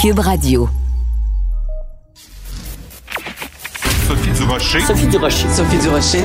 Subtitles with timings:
[0.00, 0.66] Cube Radio.
[4.08, 4.80] Sophie Durocher.
[4.80, 5.48] Sophie Durocher.
[5.50, 6.24] Sophie Durocher.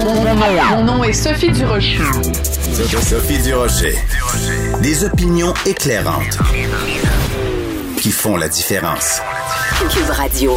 [0.71, 2.00] Mon nom est Sophie Durocher.
[3.02, 3.98] Sophie Durocher.
[4.82, 6.38] Des opinions éclairantes
[7.97, 9.19] qui font la différence.
[9.89, 10.53] Cube Radio.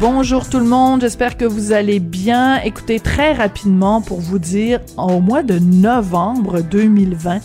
[0.00, 2.56] Bonjour tout le monde, j'espère que vous allez bien.
[2.62, 7.40] Écoutez très rapidement pour vous dire, au mois de novembre 2020,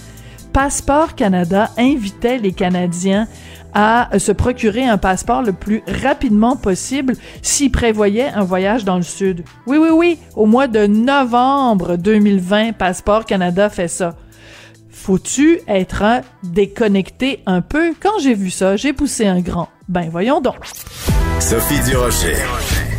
[0.53, 3.27] Passeport Canada invitait les Canadiens
[3.73, 9.03] à se procurer un passeport le plus rapidement possible s'ils prévoyaient un voyage dans le
[9.03, 9.43] sud.
[9.67, 14.15] Oui, oui, oui, au mois de novembre 2020, Passeport Canada fait ça.
[14.89, 16.03] Faut-tu être
[16.43, 17.93] déconnecté un peu?
[17.99, 19.69] Quand j'ai vu ça, j'ai poussé un grand.
[19.87, 20.65] Ben voyons donc.
[21.39, 22.35] Sophie Durocher.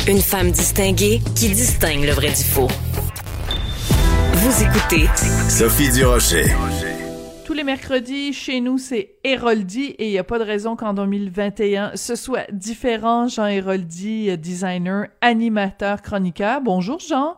[0.07, 2.69] Une femme distinguée qui distingue le vrai du faux.
[4.33, 5.07] Vous écoutez
[5.47, 6.45] Sophie Durocher.
[7.51, 10.93] Tous les mercredis, chez nous, c'est Héroldi et il n'y a pas de raison qu'en
[10.93, 13.27] 2021, ce soit différent.
[13.27, 16.61] Jean Héroldi, designer, animateur, chroniqueur.
[16.61, 17.35] Bonjour Jean.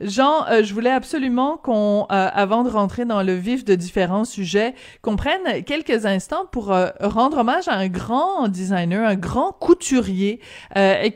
[0.00, 4.24] Jean, euh, je voulais absolument qu'on, euh, avant de rentrer dans le vif de différents
[4.24, 9.50] sujets, qu'on prenne quelques instants pour euh, rendre hommage à un grand designer, un grand
[9.50, 10.38] couturier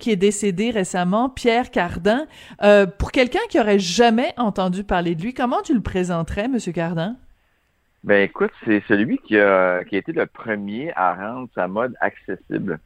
[0.01, 2.27] qui est décédé récemment, Pierre Cardin.
[2.99, 7.17] pour quelqu'un qui aurait jamais entendu parler de lui, comment tu le présenterais, Monsieur Cardin?
[8.03, 11.95] Ben écoute, c'est celui qui a, qui a été le premier à rendre sa mode
[12.01, 12.79] accessible.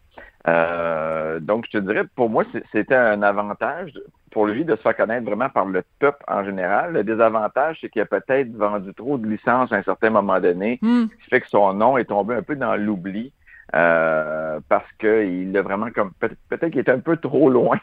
[0.49, 3.93] Euh, donc, je te dirais, pour moi, c'était un avantage
[4.33, 6.93] pour lui de se faire connaître vraiment par le peuple en général.
[6.95, 10.79] Le désavantage, c'est qu'il a peut-être vendu trop de licences à un certain moment donné,
[10.83, 11.05] Hmm.
[11.05, 13.33] ce qui fait que son nom est tombé un peu dans l'oubli
[13.75, 17.79] euh, parce qu'il a vraiment comme peut- peut-être qu'il est un peu trop loin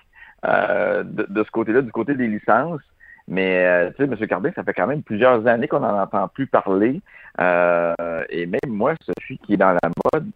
[0.45, 2.81] euh, de, de ce côté-là, du côté des licences.
[3.27, 4.27] Mais euh, tu sais, M.
[4.27, 7.01] Cardin, ça fait quand même plusieurs années qu'on n'en entend plus parler.
[7.39, 10.27] Euh, et même moi, Sophie, qui est dans la mode,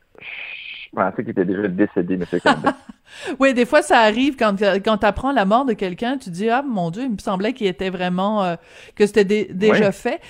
[0.95, 2.25] pensais qu'il était déjà décédé, M.
[3.39, 6.49] Oui, des fois, ça arrive quand, quand tu apprends la mort de quelqu'un, tu dis,
[6.49, 8.55] ah, mon Dieu, il me semblait qu'il était vraiment, euh,
[8.95, 9.93] que c'était dé- déjà Oui.
[9.93, 10.21] fait,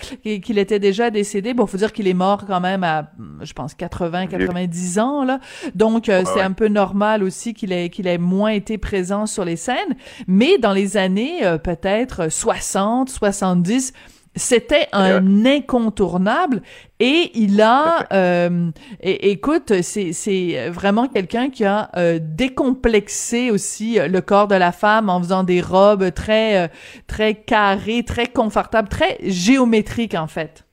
[0.42, 1.54] qu'il était déjà décédé.
[1.54, 5.40] Bon, faut dire qu'il est mort quand même à, je pense, 80, 90 ans, là.
[5.74, 6.42] Donc, euh, c'est ouais.
[6.42, 9.96] un peu normal aussi qu'il ait, qu'il ait moins été présent sur les scènes.
[10.28, 13.94] Mais dans les années, euh, peut-être 60, 70,
[14.36, 16.62] c'était un incontournable
[17.00, 18.70] et il a euh,
[19.02, 24.56] et- écoute c'est c'est vraiment quelqu'un qui a euh, décomplexé aussi euh, le corps de
[24.56, 26.68] la femme en faisant des robes très euh,
[27.08, 30.66] très carrées très confortables très géométriques en fait.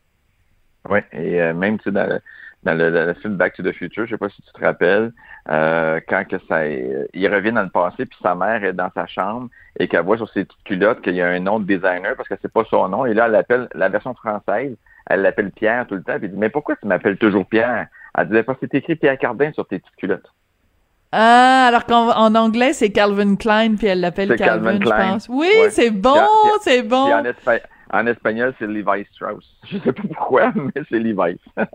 [0.89, 2.21] Oui, et euh, même tu sais, dans, le,
[2.65, 5.13] dans le, le film Back to the Future, je sais pas si tu te rappelles,
[5.51, 8.91] euh, quand que ça, euh, il revient dans le passé, puis sa mère est dans
[8.95, 9.49] sa chambre
[9.79, 12.29] et qu'elle voit sur ses petites culottes qu'il y a un nom de designer parce
[12.29, 13.07] que c'est pas son nom.
[13.07, 14.77] Et là, elle appelle la version française,
[15.11, 16.15] elle l'appelle Pierre tout le temps.
[16.17, 17.87] Puis elle dit mais pourquoi tu m'appelles toujours Pierre
[18.17, 20.31] Elle disait parce que c'est écrit Pierre Cardin sur tes petites culottes.
[21.11, 25.49] ah alors qu'en en anglais c'est Calvin Klein puis elle l'appelle Calvin, je pense oui
[25.63, 25.71] Ouais.
[25.71, 26.15] c'est bon
[26.63, 27.61] c'est bon Puis en, espa-
[27.93, 29.45] en espagnol, c'est Levi Strauss.
[29.71, 31.39] Je sais pas pourquoi, mais c'est Levi.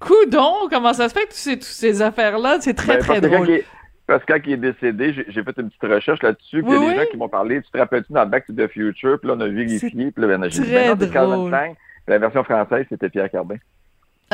[0.00, 3.00] coudon comment ça se fait que tu sais toutes ces affaires là c'est très Ben,
[3.00, 3.64] très drôle est-
[4.06, 6.76] parce que quand il est décédé, j'ai fait une petite recherche là-dessus, puis il y
[6.76, 6.96] a des oui.
[6.96, 9.40] gens qui m'ont parlé, tu te rappelles-tu dans Back to the Future, puis là on
[9.40, 11.74] a vérifié, puis là ben, j'ai dit, très ben non, c'est Calvin
[12.08, 13.56] La version française, c'était Pierre Cardin.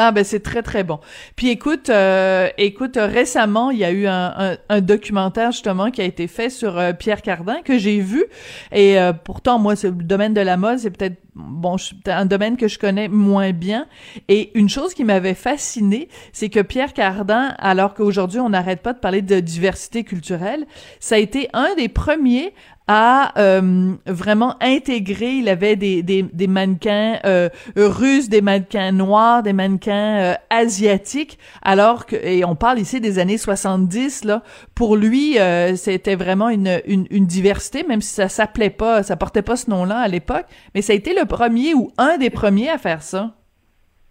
[0.01, 1.01] Ah ben c'est très très bon.
[1.35, 6.01] Puis écoute, euh, écoute récemment il y a eu un, un, un documentaire justement qui
[6.01, 8.25] a été fait sur euh, Pierre Cardin que j'ai vu
[8.71, 11.75] et euh, pourtant moi c'est le domaine de la mode c'est peut-être bon
[12.07, 13.87] un domaine que je connais moins bien
[14.29, 18.93] et une chose qui m'avait fasciné c'est que Pierre Cardin alors qu'aujourd'hui on n'arrête pas
[18.93, 20.65] de parler de diversité culturelle
[21.01, 22.55] ça a été un des premiers
[22.89, 25.33] à euh, vraiment intégrer.
[25.33, 31.39] Il avait des, des, des mannequins euh, russes, des mannequins noirs, des mannequins euh, asiatiques,
[31.63, 34.43] alors que et on parle ici des années 70 là.
[34.75, 39.17] Pour lui, euh, c'était vraiment une, une, une diversité, même si ça s'appelait pas, ça
[39.17, 42.31] portait pas ce nom-là à l'époque, mais ça a été le premier ou un des
[42.31, 43.35] premiers à faire ça.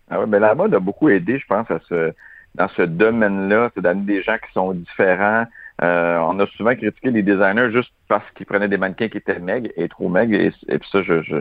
[0.10, 2.14] Ah ouais, ben la mode a beaucoup aidé, je pense, à ce,
[2.56, 5.46] dans ce domaine-là, c'est d'amener des gens qui sont différents.
[5.84, 9.38] Euh, on a souvent critiqué les designers juste parce qu'ils prenaient des mannequins qui étaient
[9.40, 10.34] maigres et trop maigres.
[10.36, 11.36] Et, et puis ça, je, je,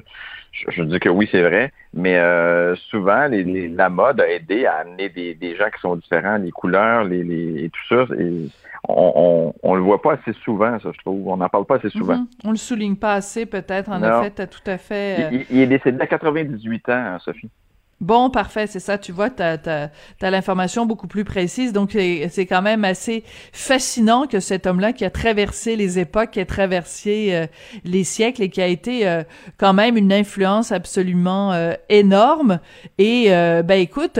[0.53, 1.73] je, je dis que oui, c'est vrai.
[1.95, 5.81] Mais euh, souvent, les, les- la mode a aidé à amener des, des gens qui
[5.81, 8.15] sont différents, les couleurs, les, les, et tout ça.
[8.19, 8.49] Et
[8.89, 11.27] on, on, on le voit pas assez souvent, ça, je trouve.
[11.29, 12.19] On n'en parle pas assez souvent.
[12.19, 12.27] Mhm.
[12.45, 13.91] On le souligne pas assez, peut-être.
[13.91, 14.21] En Non.
[14.21, 15.17] effet, t'as tout à fait.
[15.25, 17.49] euh, Il, il- il est décédé à 98 ans, hein, Sophie.
[18.03, 18.99] Bon, parfait, c'est ça.
[18.99, 19.91] Tu vois, tu as,
[20.21, 21.73] l'information beaucoup plus précise.
[21.73, 26.41] Donc, c'est quand même assez fascinant que cet homme-là, qui a traversé les époques, qui
[26.41, 27.47] a traversé euh,
[27.85, 29.23] les siècles et qui a été euh,
[29.57, 32.61] quand même une influence absolument euh, énorme.
[32.99, 34.19] Et, ben écoute,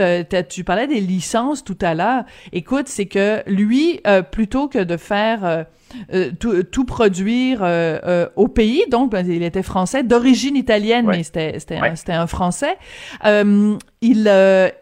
[0.49, 2.23] tu parlais des licences tout à l'heure.
[2.53, 4.01] Écoute, c'est que lui,
[4.31, 5.65] plutôt que de faire
[6.13, 8.83] euh, tout, tout, produire euh, euh, au pays.
[8.89, 12.77] Donc, ben, il était français, d'origine italienne, mais c'était c'était un, un, français.
[13.23, 14.31] il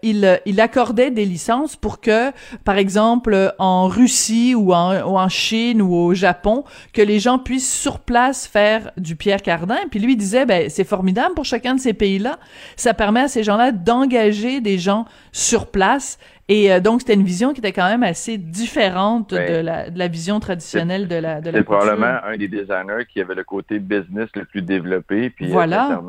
[0.04, 2.32] il il accordait des licences pour que,
[2.64, 6.64] par exemple, en Russie ou en, ou en Chine ou au Japon,
[6.94, 9.78] que les gens puissent sur place faire du Pierre Cardin.
[9.90, 12.40] Puis lui il disait, ben c'est formidable pour chacun de ces pays-là.
[12.76, 16.18] Ça permet à ces gens-là d'engager des gens sur place
[16.48, 19.98] et euh, donc, c'était une vision qui était quand même assez différente de, la, de,
[19.98, 23.80] la, vision traditionnelle de la de C'est probablement un des designers qui avait le côté
[23.80, 25.32] business le plus développé.
[25.32, 26.02] Puis, euh, voilà.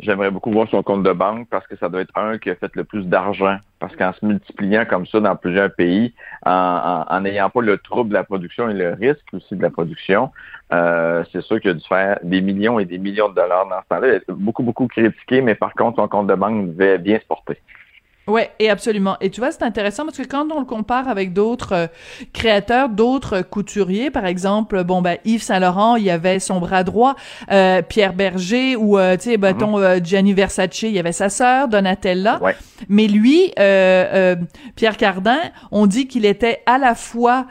[0.00, 2.54] j'aimerais beaucoup voir son compte de banque parce que ça doit être un qui a
[2.54, 3.58] fait le plus d'argent.
[3.78, 6.14] Parce qu'en se multipliant comme ça dans plusieurs pays,
[6.46, 10.30] en n'ayant pas le trouble de la production et le risque aussi de la production,
[10.72, 13.82] euh, c'est sûr qu'il a dû faire des millions et des millions de dollars dans
[13.82, 14.18] ce temps-là.
[14.28, 17.58] Beaucoup, beaucoup critiqué, mais par contre, son compte de banque devait bien se porter.
[18.26, 19.16] Ouais, et absolument.
[19.20, 21.86] Et tu vois, c'est intéressant parce que quand on le compare avec d'autres euh,
[22.32, 26.84] créateurs, d'autres couturiers, par exemple, bon ben Yves Saint Laurent, il y avait son bras
[26.84, 27.16] droit,
[27.52, 30.02] euh, Pierre Berger ou euh, tu sais, mhm.
[30.02, 32.42] Gianni Versace, il y avait sa sœur Donatella.
[32.42, 32.56] Ouais.
[32.88, 35.38] Mais lui, Pierre Cardin,
[35.70, 37.46] on dit qu'il était à la fois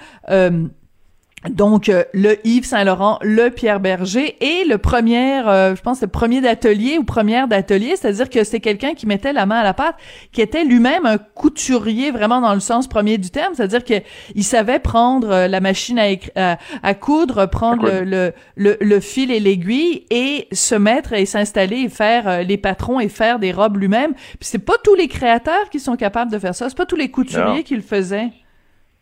[1.50, 6.02] donc euh, le Yves Saint Laurent, le Pierre Berger et le premier, euh, je pense
[6.02, 9.64] le premier d'atelier ou première d'atelier, c'est-à-dire que c'est quelqu'un qui mettait la main à
[9.64, 9.96] la pâte,
[10.32, 13.96] qui était lui-même un couturier vraiment dans le sens premier du terme, c'est-à-dire que
[14.36, 16.00] il savait prendre euh, la machine
[16.36, 21.78] à, à, coudre, prendre le, le, le, fil et l'aiguille et se mettre et s'installer
[21.78, 24.14] et faire les patrons et faire des robes lui-même.
[24.14, 26.96] Puis c'est pas tous les créateurs qui sont capables de faire ça, c'est pas tous
[26.96, 28.30] les couturiers qui le faisaient.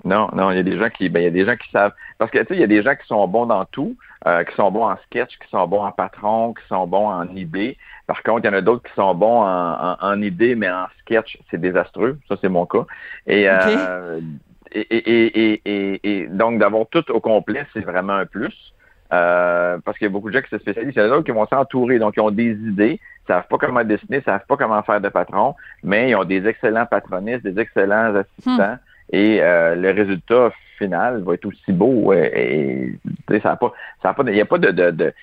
[0.03, 1.69] Non, non, il y a des gens qui, ben, il y a des gens qui
[1.69, 1.93] savent.
[2.17, 3.95] Parce que, tu sais, il y a des gens qui sont bons dans tout,
[4.27, 7.27] euh, qui sont bons en sketch, qui sont bons en patron, qui sont bons en
[7.35, 7.77] idée.
[8.07, 10.87] Par contre, il y en a d'autres qui sont bons en, en, idée, mais en
[11.01, 12.17] sketch, c'est désastreux.
[12.27, 12.85] Ça, c'est mon cas.
[13.27, 14.19] Et, euh,
[14.71, 18.73] et, et, et, et, donc, d'avoir tout au complet, c'est vraiment un plus.
[19.13, 20.93] Euh, parce qu'il y a beaucoup de gens qui se spécialisent.
[20.95, 23.57] Il y en a d'autres qui vont s'entourer, donc ils ont des idées, savent pas
[23.57, 25.53] comment dessiner, savent pas comment faire de patron,
[25.83, 28.75] mais ils ont des excellents patronistes, des excellents assistants.
[28.75, 28.77] Hmm
[29.11, 32.13] et euh, le résultat final va être aussi beau.
[32.13, 32.95] et,
[33.41, 35.13] ça a pas, ça a pas, il n'y a pas de, de, de,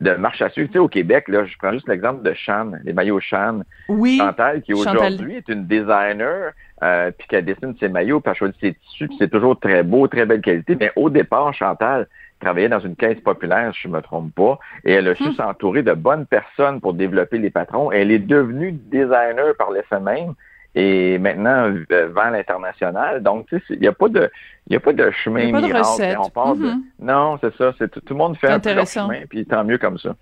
[0.00, 0.68] de, marche à suivre.
[0.68, 3.60] Tu sais, au Québec, là, je prends juste l'exemple de Chan, les maillots Chan.
[3.88, 4.18] Oui.
[4.18, 6.52] Chantal, qui aujourd'hui est une designer,
[6.82, 9.82] euh, puis qui dessine ses maillots, puis elle choisit ses tissus, puis c'est toujours très
[9.82, 10.76] beau, très belle qualité.
[10.78, 12.06] Mais au départ, Chantal
[12.40, 15.34] travaillait dans une caisse populaire, si je me trompe pas, et elle a su hmm.
[15.34, 17.90] s'entourer de bonnes personnes pour développer les patrons.
[17.90, 20.34] Elle est devenue designer par l'effet même
[20.76, 23.22] et maintenant euh, vend l'international.
[23.22, 24.30] Donc, tu sais, il n'y a pas de,
[24.66, 25.86] il y a pas de chemin pas miracle.
[26.18, 26.66] on de...
[26.66, 26.80] Mm-hmm.
[27.00, 27.72] Non, c'est ça.
[27.78, 30.14] C'est tout, le monde fait un chemin, puis tant mieux comme ça.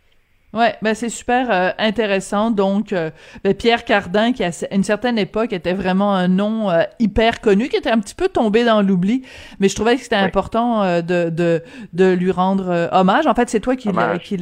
[0.55, 2.51] Ouais, ben c'est super euh, intéressant.
[2.51, 3.11] Donc, euh,
[3.43, 6.69] ben, Pierre Cardin, qui à une certaine époque était vraiment un nom
[6.99, 9.23] hyper connu, qui était un petit peu tombé dans l'oubli,
[9.59, 11.63] mais je trouvais que c'était important de, de
[11.93, 13.27] de lui rendre hommage.
[13.27, 14.37] En fait, c'est toi qui l'as qui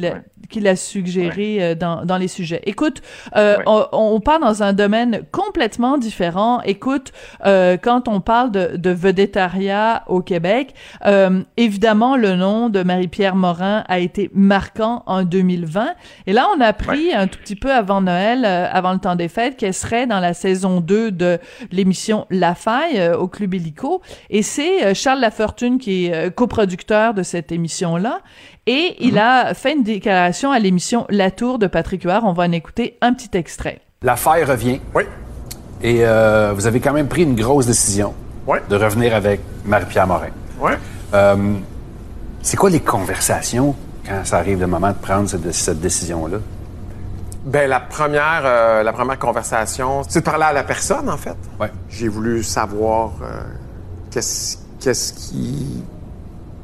[0.53, 2.61] qu'il a suggéré euh, dans, dans les sujets.
[2.65, 3.01] Écoute,
[3.35, 6.61] euh, on, on, part dans un domaine complètement différent.
[6.61, 7.11] Écoute,
[7.45, 10.73] euh, quand on parle de, de vedettariat au Québec,
[11.05, 15.93] euh, évidemment, le nom de Marie-Pierre Morin a été marquant en 2020.
[16.27, 19.15] Et là, on a appris un tout petit peu avant Noël, euh, avant le temps
[19.15, 21.39] des fêtes, qu'elle serait dans la saison 2 de
[21.71, 24.01] l'émission La Faille au Club Illico.
[24.29, 28.21] Et c'est Charles Lafortune qui est coproducteur de cette émission-là.
[28.65, 32.23] Et il a fait une déclaration à l'émission La Tour de Patrick Huard.
[32.23, 33.79] On va en écouter un petit extrait.
[34.01, 34.79] L'affaire revient.
[34.95, 35.03] Oui.
[35.81, 38.13] Et euh, vous avez quand même pris une grosse décision
[38.47, 38.59] oui.
[38.69, 40.29] de revenir avec Marie-Pierre Morin.
[40.59, 40.71] Oui.
[41.13, 41.35] Euh,
[42.41, 46.37] c'est quoi les conversations quand ça arrive le moment de prendre cette, cette décision-là?
[47.45, 51.35] Ben la première, euh, la première conversation, c'est de parler à la personne en fait.
[51.59, 51.71] Ouais.
[51.89, 53.41] J'ai voulu savoir euh,
[54.11, 55.83] qu'est-ce qu'est-ce qui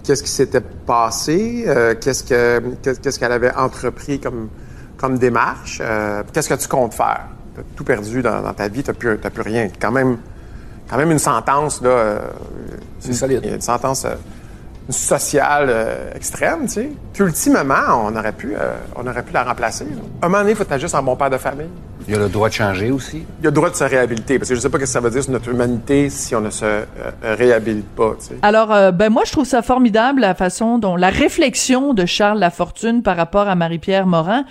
[0.03, 4.47] qu'est-ce qui s'était passé, euh, qu'est-ce que qu'est-ce qu'elle avait entrepris comme
[4.95, 5.81] comme démarche,
[6.33, 7.25] qu'est-ce que tu comptes faire?
[7.55, 9.67] T'as tout perdu dans, ta vie, t'as plus plus rien.
[9.81, 10.17] Quand même
[10.89, 12.21] quand même une sentence là.
[12.99, 13.45] C'est solide.
[13.45, 14.05] Une sentence
[14.89, 15.73] sociale
[16.15, 16.89] extrême, tu sais.
[17.13, 18.55] Puis ultimement, on aurait pu
[18.95, 19.85] on aurait pu la remplacer.
[20.21, 21.69] À un moment donné, il faut être juste un bon père de famille.
[22.09, 23.17] Il y a le droit de changer aussi?
[23.17, 24.81] Il y a le droit de se réhabiliter, parce que je ne sais pas ce
[24.81, 26.83] que ça veut dire sur notre humanité si on ne se euh,
[27.21, 28.15] réhabilite pas.
[28.19, 28.35] Tu sais.
[28.41, 32.39] Alors, euh, ben moi, je trouve ça formidable la façon dont la réflexion de Charles
[32.39, 34.45] Lafortune par rapport à Marie-Pierre Morin,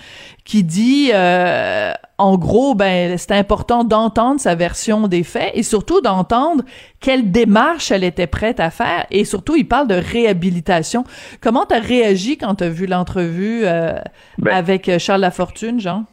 [0.45, 6.01] qui dit, euh, en gros, ben c'est important d'entendre sa version des faits et surtout
[6.01, 6.63] d'entendre
[7.01, 11.03] quelle démarche elle était prête à faire et surtout, il parle de réhabilitation.
[11.41, 13.99] Comment t'as réagi quand t'as vu l'entrevue euh,
[14.39, 16.05] Ben- avec Charles Lafortune, Jean?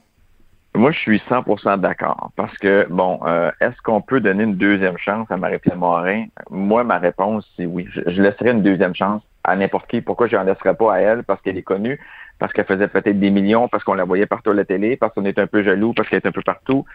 [0.76, 4.98] Moi, je suis 100% d'accord parce que, bon, euh, est-ce qu'on peut donner une deuxième
[4.98, 6.26] chance à Marie-Pierre Morin?
[6.50, 7.88] Moi, ma réponse, c'est oui.
[7.92, 10.02] Je, je laisserai une deuxième chance à n'importe qui.
[10.02, 11.24] Pourquoi je n'en laisserais pas à elle?
[11.24, 12.00] Parce qu'elle est connue,
[12.40, 15.14] parce qu'elle faisait peut-être des millions, parce qu'on la voyait partout à la télé, parce
[15.14, 16.86] qu'on est un peu jaloux, parce qu'elle est un peu partout.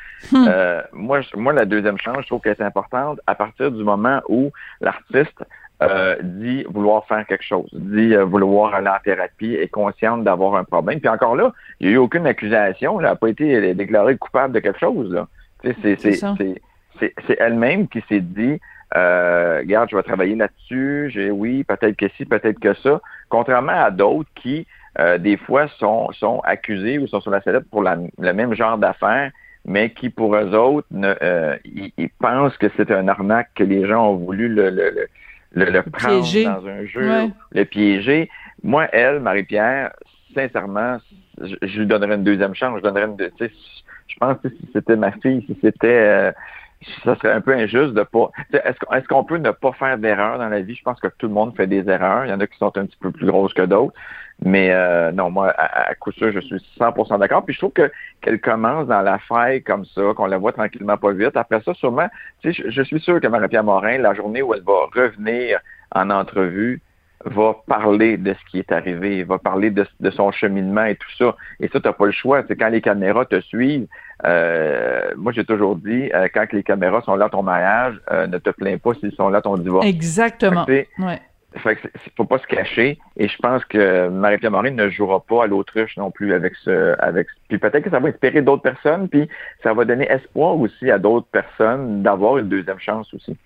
[0.49, 3.83] Euh, moi, je- moi, la deuxième chance, je trouve qu'elle est importante à partir du
[3.85, 5.45] moment où l'artiste
[5.83, 10.57] euh, dit vouloir faire quelque chose, dit euh, vouloir aller en thérapie, est consciente d'avoir
[10.57, 11.01] un problème.
[11.01, 14.17] Puis encore là, il n'y a eu aucune accusation, là, elle n'a pas été déclarée
[14.17, 15.25] coupable de quelque chose.
[17.25, 18.61] C'est elle-même qui s'est dit
[18.97, 23.01] euh, Regarde, je vais travailler là-dessus, j'ai oui, peut-être que si, peut-être que ça.
[23.29, 24.67] Contrairement à d'autres qui,
[24.99, 28.55] euh, des fois, sont, sont accusés ou sont sur la sellette pour la- le même
[28.55, 29.31] genre d'affaires,
[29.65, 33.63] mais qui, pour eux autres, ne, euh, ils, ils pensent que c'est un arnaque, que
[33.65, 35.07] les gens ont voulu le, le, le,
[35.53, 36.45] le, le prendre piéger.
[36.45, 37.29] dans un jeu, Ouais.
[37.53, 38.31] le piéger.
[38.63, 39.93] Moi, elle, Marie-Pierre,
[40.35, 40.99] sincèrement,
[41.41, 42.77] je, je lui donnerais une deuxième chance.
[42.79, 46.33] Je donnerais une deux- je pense que si c'était ma fille, si c'était euh,
[47.05, 48.31] ça serait un peu injuste de pas.
[48.53, 50.75] Est-ce qu'on est-ce qu'on peut ne pas faire d'erreurs dans la vie?
[50.75, 52.25] Je pense que tout le monde fait des erreurs.
[52.27, 53.95] Il y en a qui sont un petit peu plus grosses que d'autres.
[54.45, 57.45] Mais euh, non, moi, à, à coup sûr, je suis 100% d'accord.
[57.45, 57.91] Puis je trouve que
[58.23, 61.37] qu'elle commence dans la faille comme ça, qu'on la voit tranquillement pas vite.
[61.37, 62.09] Après ça, sûrement,
[62.43, 65.59] tu sais, je, je suis sûr que Marie-Pierre Morin, la journée où elle va revenir
[65.95, 66.81] en entrevue,
[67.27, 71.11] va parler de ce qui est arrivé, va parler de, de son cheminement et tout
[71.19, 71.37] ça.
[71.61, 72.43] Et ça, t'as pas le choix.
[72.49, 73.87] C'est quand les caméras te suivent.
[74.25, 78.27] euh, moi, j'ai toujours dit, euh, quand les caméras sont là à ton mariage, euh,
[78.27, 79.87] ne te plains pas s'ils sont là à ton divorce.
[79.87, 80.65] Exactement.
[80.99, 81.19] Ouais.
[81.57, 82.99] Fait que faut pas se cacher.
[83.17, 86.95] Et je pense que Marie-Pierre Morin ne jouera pas à l'autruche non plus avec ce,
[87.01, 87.27] avec.
[87.49, 89.29] Puis peut-être que ça va inspirer d'autres personnes, puis
[89.63, 93.37] ça va donner espoir aussi à d'autres personnes d'avoir une deuxième chance aussi.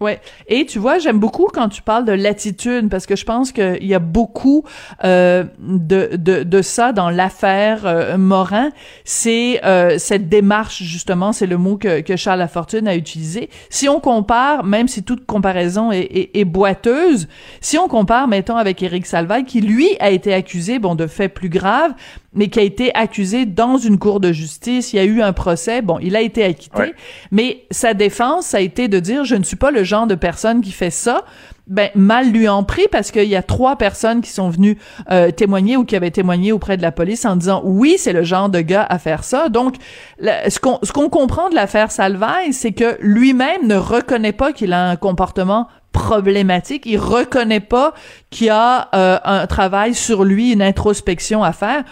[0.00, 0.20] Ouais.
[0.48, 3.86] Et tu vois, j'aime beaucoup quand tu parles de l'attitude parce que je pense qu'il
[3.86, 4.64] y a beaucoup
[5.04, 8.70] euh, de, de, de ça dans l'affaire euh, Morin.
[9.04, 13.48] C'est euh, cette démarche justement, c'est le mot que, que Charles Lafortune a utilisé.
[13.70, 17.28] Si on compare, même si toute comparaison est, est, est boiteuse,
[17.60, 21.32] si on compare, mettons, avec Éric Salvaille, qui lui a été accusé, bon, de faits
[21.32, 21.92] plus graves,
[22.34, 24.92] mais qui a été accusé dans une cour de justice.
[24.92, 25.82] Il y a eu un procès.
[25.82, 26.78] Bon, il a été acquitté.
[26.78, 26.94] Ouais.
[27.30, 30.14] Mais sa défense, ça a été de dire, je ne suis pas le genre de
[30.14, 31.22] personne qui fait ça.
[31.66, 34.76] Ben, mal lui en prie parce qu'il y a trois personnes qui sont venues
[35.10, 38.22] euh, témoigner ou qui avaient témoigné auprès de la police en disant oui, c'est le
[38.22, 39.48] genre de gars à faire ça.
[39.48, 39.76] Donc,
[40.18, 44.52] la- ce qu'on ce qu'on comprend de l'affaire Salvaille, c'est que lui-même ne reconnaît pas
[44.52, 46.82] qu'il a un comportement problématique.
[46.84, 47.94] Il reconnaît pas
[48.28, 51.84] qu'il y a euh, un travail sur lui, une introspection à faire.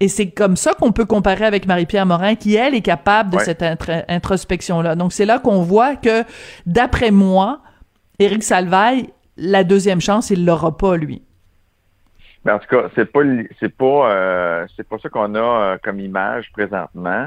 [0.00, 3.36] Et c'est comme ça qu'on peut comparer avec Marie-Pierre Morin, qui, elle, est capable de
[3.36, 3.44] Ouais.
[3.44, 4.94] cette intr- introspection-là.
[4.96, 6.24] Donc, c'est là qu'on voit que,
[6.66, 7.60] d'après moi,
[8.18, 11.22] Éric Salvaille, la deuxième chance, il l'aura pas, lui.
[12.44, 13.20] Mais en tout cas, c'est pas
[13.60, 17.26] c'est pas euh, c'est pas ça qu'on a euh, comme image présentement.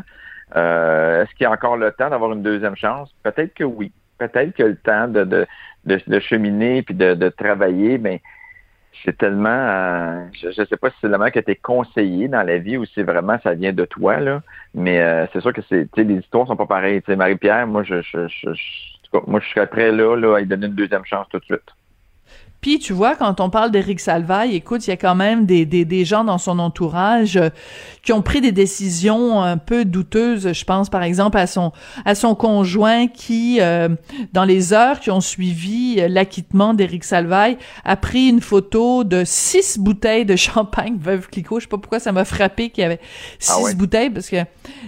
[0.56, 3.14] Euh, Est-ce qu'il y a encore le temps d'avoir une deuxième chance?
[3.22, 3.92] Peut-être que oui.
[4.18, 5.46] Peut-être qu'il y a le temps de, de,
[5.86, 8.24] de, de cheminer puis de, de travailler, mais
[9.04, 12.44] c'est tellement euh, je, je sais pas si c'est le qui a été conseillé dans
[12.44, 14.42] la vie ou si vraiment ça vient de toi, là.
[14.74, 17.02] Mais euh, c'est sûr que c'est tu les histoires sont pas pareilles.
[17.04, 20.48] Tu Marie-Pierre, moi je, je, je, je- moi je serais prêt là, là, à lui
[20.48, 21.62] donner une deuxième chance tout de suite.
[22.64, 25.66] Puis, tu vois, quand on parle d'Éric Salvaille, écoute, il y a quand même des,
[25.66, 27.50] des, des gens dans son entourage euh,
[28.04, 30.54] qui ont pris des décisions un peu douteuses.
[30.54, 31.74] Je pense, par exemple, à son,
[32.06, 33.90] à son conjoint qui, euh,
[34.32, 39.24] dans les heures qui ont suivi euh, l'acquittement d'Éric Salvaille, a pris une photo de
[39.26, 41.60] six bouteilles de champagne Veuve Clicquot.
[41.60, 43.02] Je sais pas pourquoi ça m'a frappé qu'il y avait
[43.40, 43.76] six Ah ouais?
[43.76, 44.38] bouteilles, parce que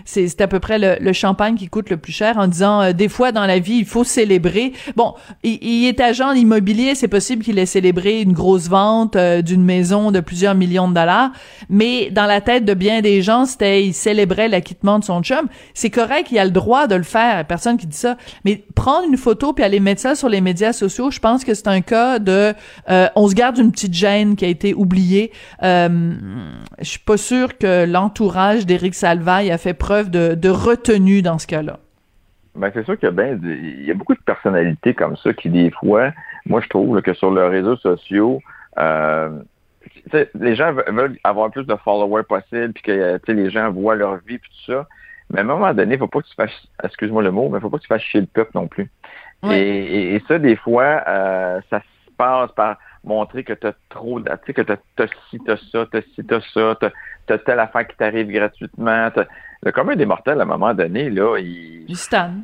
[0.05, 2.81] c'est c'est à peu près le, le champagne qui coûte le plus cher, en disant,
[2.81, 4.71] euh, des fois, dans la vie, il faut célébrer.
[4.95, 5.13] Bon,
[5.43, 9.63] il, il est agent immobilier, c'est possible qu'il ait célébré une grosse vente euh, d'une
[9.63, 11.31] maison de plusieurs millions de dollars,
[11.69, 15.47] mais dans la tête de bien des gens, c'était il célébrait l'acquittement de son chum.
[15.73, 19.07] C'est correct, il a le droit de le faire, personne qui dit ça, mais prendre
[19.07, 21.81] une photo puis aller mettre ça sur les médias sociaux, je pense que c'est un
[21.81, 22.53] cas de
[22.89, 25.31] euh, on se garde une petite gêne qui a été oubliée.
[25.63, 26.13] Euh,
[26.79, 31.39] je suis pas sûre que l'entourage d'Éric Salvaille a fait preuve de, de retenue dans
[31.39, 31.79] ce cas-là.
[32.55, 36.11] Ben, c'est sûr qu'il y y a beaucoup de personnalités comme ça qui, des fois,
[36.45, 38.41] moi, je trouve là, que sur leurs réseaux sociaux,
[38.77, 39.39] euh,
[40.11, 43.71] tu les gens ve- veulent avoir plus de followers possible, puis que tu les gens
[43.71, 44.87] voient leur vie, puis tout ça.
[45.31, 47.69] Mais à un moment donné, faut pas que tu fasses, excuse-moi le mot, mais faut
[47.69, 48.89] pas que tu fasses chier le peuple non plus.
[49.51, 54.19] Et, et, ça, des fois, euh, ça se passe par montrer que tu as trop,
[54.19, 56.77] tu sais, que tu as ci, t'as ça, t'as ci, t'as ça,
[57.27, 59.09] t'as telle affaire qui t'arrive gratuitement.
[59.63, 61.85] Le commun des mortels, à un moment donné, là, il...
[61.87, 62.43] Il.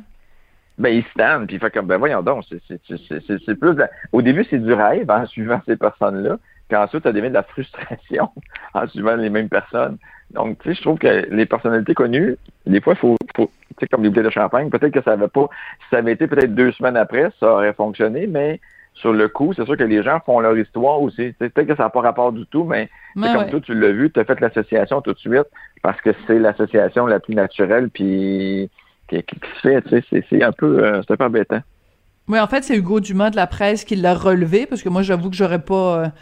[0.78, 3.76] Ben, il stand, puis il fait comme, ben voyons donc, c'est plus...
[4.12, 6.38] Au début, c'est du rêve, en suivant ces personnes-là,
[6.68, 8.30] puis ensuite, tu as de la frustration
[8.74, 9.98] en suivant les mêmes personnes.
[10.30, 12.36] Donc, tu sais, je trouve que les personnalités connues,
[12.66, 15.12] des fois, il faut, faut tu sais, comme les bouteilles de champagne, peut-être que ça
[15.12, 15.48] avait pas,
[15.80, 18.58] si ça avait été peut-être deux semaines après, ça aurait fonctionné, mais
[18.94, 21.32] sur le coup, c'est sûr que les gens font leur histoire aussi.
[21.38, 24.10] Peut-être que ça n'a pas rapport du tout, mais c'est comme toi, tu l'as vu,
[24.10, 25.46] tu as fait l'association tout de suite
[25.82, 28.70] parce que c'est l'association la plus naturelle puis
[29.20, 31.60] qui, qui, se fait, c'est un peu euh, c'est un peu embêtant.
[32.28, 35.02] Oui, en fait, c'est Hugo Dumas de la presse qui l'a relevé, parce que moi,
[35.02, 36.12] j'avoue que j'aurais pas...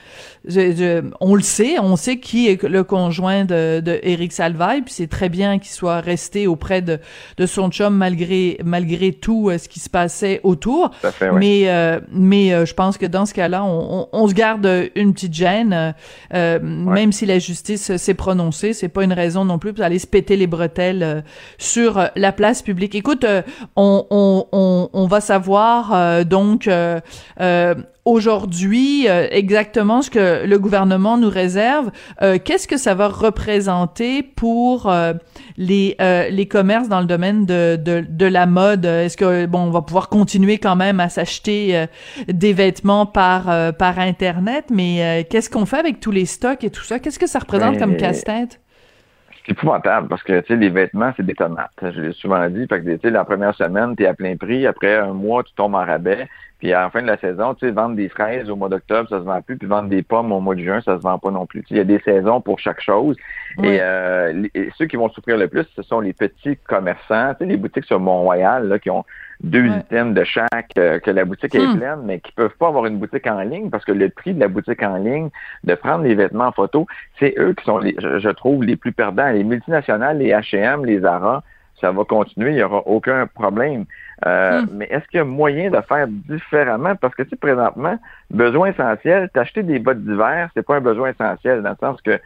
[0.56, 4.94] Euh, on le sait, on sait qui est le conjoint de, de Éric Salvaille, puis
[4.94, 6.98] c'est très bien qu'il soit resté auprès de,
[7.36, 10.92] de son chum malgré malgré tout euh, ce qui se passait autour.
[11.34, 15.34] Mais euh, mais je pense que dans ce cas-là, on, on, se garde une petite
[15.34, 15.94] gêne,
[16.32, 20.06] même si la justice s'est prononcée, c'est pas une raison non plus pour aller se
[20.06, 21.22] péter les bretelles
[21.58, 22.94] sur la place publique.
[22.94, 23.26] Écoute,
[23.76, 27.00] on, on, on va savoir euh, donc euh,
[27.40, 31.90] euh, aujourd'hui exactement ce que le gouvernement nous réserve.
[32.44, 34.92] Qu'est-ce que ça va représenter pour
[35.56, 35.96] les
[36.30, 38.86] les commerces dans le domaine de de, de la mode?
[38.86, 41.86] Est-ce que bon, on va pouvoir continuer quand même à s'acheter
[42.26, 46.84] des vêtements par par internet, mais qu'est-ce qu'on fait avec tous les stocks et tout
[46.84, 46.98] ça?
[46.98, 48.60] Qu'est-ce que ça représente comme casse-tête?
[49.44, 51.70] C'est épouvantable parce que, tu sais, les vêtements, c'est tomates.
[51.82, 52.66] Je l'ai souvent dit.
[52.66, 54.66] Fait que, tu sais, la première semaine, tu es à plein prix.
[54.66, 56.28] Après un mois, tu tombes en rabais.
[56.58, 59.08] Puis à la fin de la saison, tu sais, vendre des fraises au mois d'octobre,
[59.08, 59.56] ça se vend plus.
[59.56, 61.64] Puis vendre des pommes au mois de juin, ça se vend pas non plus.
[61.70, 63.16] Il y a des saisons pour chaque chose.
[63.64, 67.46] Euh, et, ceux qui vont souffrir le plus, ce sont les petits commerçants, tu sais,
[67.46, 69.04] les boutiques sur Mont-Royal, là, qui ont
[69.42, 71.78] deux items de chaque, euh, que la boutique est hmm.
[71.78, 74.40] pleine, mais qui peuvent pas avoir une boutique en ligne parce que le prix de
[74.40, 75.30] la boutique en ligne,
[75.64, 76.86] de prendre les vêtements en photo,
[77.18, 79.30] c'est eux qui sont, les, je, trouve, les plus perdants.
[79.30, 81.42] Les multinationales, les H&M, les Zara,
[81.80, 83.86] ça va continuer, il n'y aura aucun problème.
[84.26, 84.68] Euh, hmm.
[84.72, 86.94] Mais est-ce qu'il y a moyen de faire différemment?
[86.96, 87.98] Parce que, tu sais, présentement,
[88.30, 92.20] besoin essentiel, t'acheter des bottes d'hiver, c'est pas un besoin essentiel, dans le sens que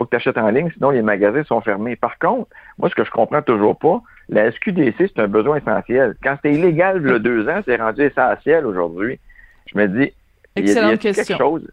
[0.00, 1.94] faut que tu achètes en ligne, sinon les magasins sont fermés.
[1.94, 2.48] Par contre,
[2.78, 4.00] moi, ce que je comprends toujours pas,
[4.30, 6.14] la SQDC, c'est un besoin essentiel.
[6.22, 9.18] Quand c'était illégal il y a deux ans, c'est rendu essentiel aujourd'hui.
[9.66, 10.12] Je me dis,
[10.56, 11.24] Excellente y a, question.
[11.24, 11.70] quelque chose?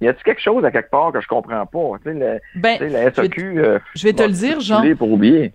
[0.00, 1.98] Y a-t-il quelque chose à quelque part que je comprends pas?
[2.04, 4.82] Tu sais, ben, la SAQ, je vais, euh, je vais te le dire, Jean.
[4.96, 5.52] Pour oublier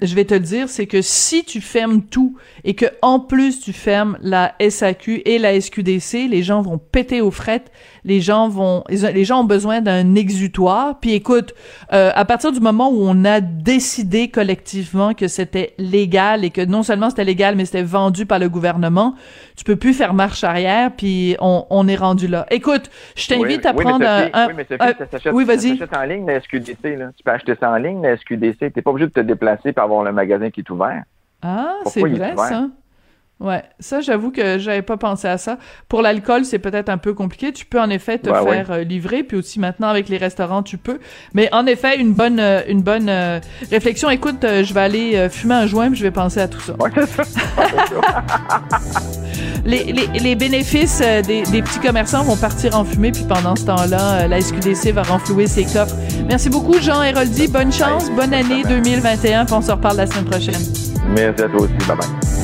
[0.00, 3.60] je vais te le dire, c'est que si tu fermes tout et que en plus
[3.60, 7.70] tu fermes la SAQ et la SQDC, les gens vont péter aux frettes,
[8.04, 10.98] les gens vont, les gens ont besoin d'un exutoire.
[11.00, 11.54] Puis écoute,
[11.92, 16.60] euh, à partir du moment où on a décidé collectivement que c'était légal et que
[16.64, 19.14] non seulement c'était légal, mais c'était vendu par le gouvernement,
[19.56, 20.90] tu peux plus faire marche arrière.
[20.96, 22.46] Puis on, on est rendu là.
[22.50, 25.78] Écoute, je t'invite à prendre un, Oui, mais Sophie, oui, vas-y.
[25.96, 26.96] en ligne la SQDC.
[26.98, 27.10] Là.
[27.16, 28.72] Tu peux acheter ça en ligne la SQDC.
[28.72, 31.04] T'es pas obligé de te déplacer pour avoir le magasin qui est ouvert.
[31.42, 32.68] Ah, c'est vrai ça.
[33.44, 35.58] Ouais, ça j'avoue que j'avais pas pensé à ça.
[35.88, 37.52] Pour l'alcool, c'est peut-être un peu compliqué.
[37.52, 40.78] Tu peux en effet te faire euh, livrer, puis aussi maintenant avec les restaurants, tu
[40.78, 40.98] peux.
[41.34, 44.08] Mais en effet, une bonne euh, une bonne euh, réflexion.
[44.08, 46.74] Écoute, je vais aller fumer un joint, puis je vais penser à tout ça.
[49.66, 53.66] les, les, les, bénéfices des, des, petits commerçants vont partir en fumée, puis pendant ce
[53.66, 55.96] temps-là, la SQDC va renflouer ses coffres.
[56.26, 57.48] Merci beaucoup, Jean Héroldi.
[57.48, 60.62] Bonne chance, bonne année 2021, puis on se reparle la semaine prochaine.
[61.14, 61.74] Merci à toi aussi.
[61.86, 62.43] Bye bye.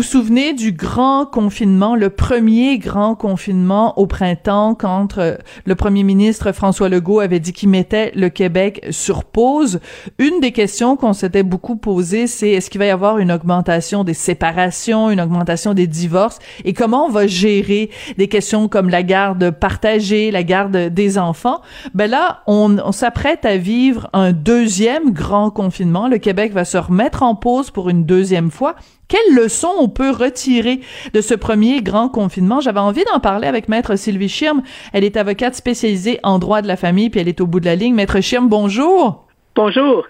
[0.00, 5.36] Vous souvenez du grand confinement, le premier grand confinement au printemps quand euh,
[5.66, 9.78] le premier ministre François Legault avait dit qu'il mettait le Québec sur pause?
[10.18, 14.02] Une des questions qu'on s'était beaucoup posées, c'est est-ce qu'il va y avoir une augmentation
[14.02, 16.38] des séparations, une augmentation des divorces?
[16.64, 21.60] Et comment on va gérer des questions comme la garde partagée, la garde des enfants?
[21.92, 26.08] Ben là, on, on s'apprête à vivre un deuxième grand confinement.
[26.08, 28.76] Le Québec va se remettre en pause pour une deuxième fois.
[29.10, 30.78] Quelles leçons on peut retirer
[31.12, 32.60] de ce premier grand confinement?
[32.60, 34.62] J'avais envie d'en parler avec Maître Sylvie Schirm.
[34.92, 37.64] Elle est avocate spécialisée en droit de la famille, puis elle est au bout de
[37.64, 37.92] la ligne.
[37.92, 39.26] Maître Schirm, bonjour.
[39.56, 40.06] Bonjour.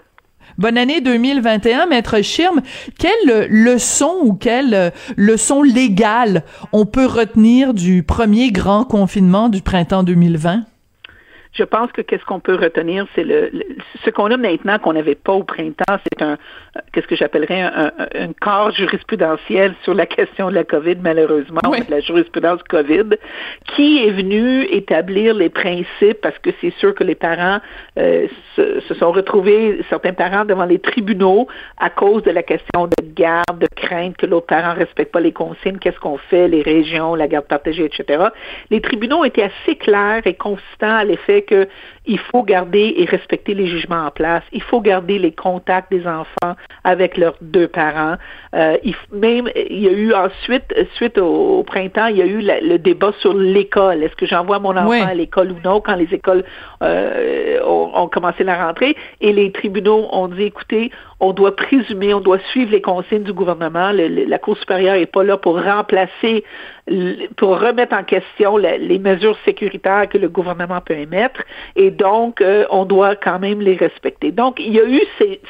[0.59, 2.61] Bonne année 2021, Maître Schirm.
[2.99, 10.03] Quelle leçon ou quelle leçon légale on peut retenir du premier grand confinement du printemps
[10.03, 10.65] 2020?
[11.53, 13.51] je pense que qu'est-ce qu'on peut retenir, c'est le,
[14.03, 16.37] ce qu'on a maintenant qu'on n'avait pas au printemps, c'est un
[16.93, 21.99] qu'est-ce que j'appellerais un, un, corps jurisprudentiel sur la question de la COVID, malheureusement, la
[21.99, 23.17] jurisprudence COVID,
[23.75, 27.59] qui est venu établir les principes parce que c'est sûr que les parents
[27.99, 32.87] euh, se, se, sont retrouvés, certains parents, devant les tribunaux à cause de la question
[32.87, 36.61] de garde, de crainte que l'autre parent respecte pas les consignes, qu'est-ce qu'on fait, les
[36.61, 38.25] régions, la garde partagée, etc.
[38.69, 41.41] Les tribunaux étaient assez clairs et consistants à l'effet
[42.05, 44.43] qu'il faut garder et respecter les jugements en place.
[44.51, 48.15] Il faut garder les contacts des enfants avec leurs deux parents.
[48.55, 52.41] Euh, il, même, il y a eu ensuite, suite au, printemps, il y a eu
[52.41, 54.03] le débat sur l'école.
[54.03, 55.79] Est-ce que j'envoie mon enfant à l'école ou non?
[55.81, 56.43] Quand les écoles
[56.83, 58.95] euh, ont, ont commencé la rentrée?
[59.21, 63.31] Et les tribunaux ont dit, écoutez, on doit présumer, on doit suivre les consignes du
[63.31, 63.91] gouvernement.
[63.91, 66.43] la Cour supérieure n'est pas là pour remplacer,
[67.37, 71.41] pour remettre en question les mesures sécuritaires que le gouvernement peut émettre,
[71.75, 74.31] et donc euh, on doit quand même les respecter.
[74.31, 75.01] Donc il y a eu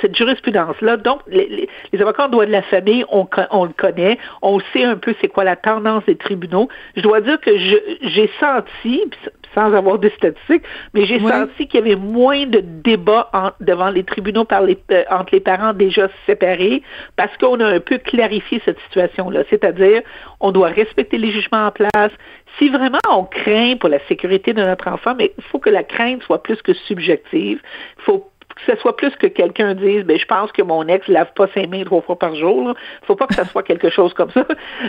[0.01, 0.97] cette jurisprudence-là.
[0.97, 4.95] Donc les, avocats en droit de la famille, on, on, le connaît, on sait un
[4.95, 6.69] peu c'est quoi la tendance des tribunaux.
[6.95, 9.03] Je dois dire que j'ai senti,
[9.53, 14.03] sans avoir de statistiques, mais j'ai senti qu'il y avait moins de débats devant les
[14.03, 16.81] tribunaux par les, euh, entre les parents déjà séparés
[17.15, 19.43] parce qu'on a un peu clarifié cette situation-là.
[19.49, 20.01] C'est-à-dire,
[20.39, 22.11] on doit respecter les jugements en place.
[22.59, 25.83] Si vraiment on craint pour la sécurité de notre enfant, mais il faut que la
[25.83, 27.59] crainte soit plus que subjective.
[27.97, 31.07] Il faut que ce soit plus que quelqu'un dise, ben, je pense que mon ex
[31.07, 32.73] lave pas ses mains trois fois par jour.
[33.01, 34.45] Il faut pas que ça soit quelque chose comme ça.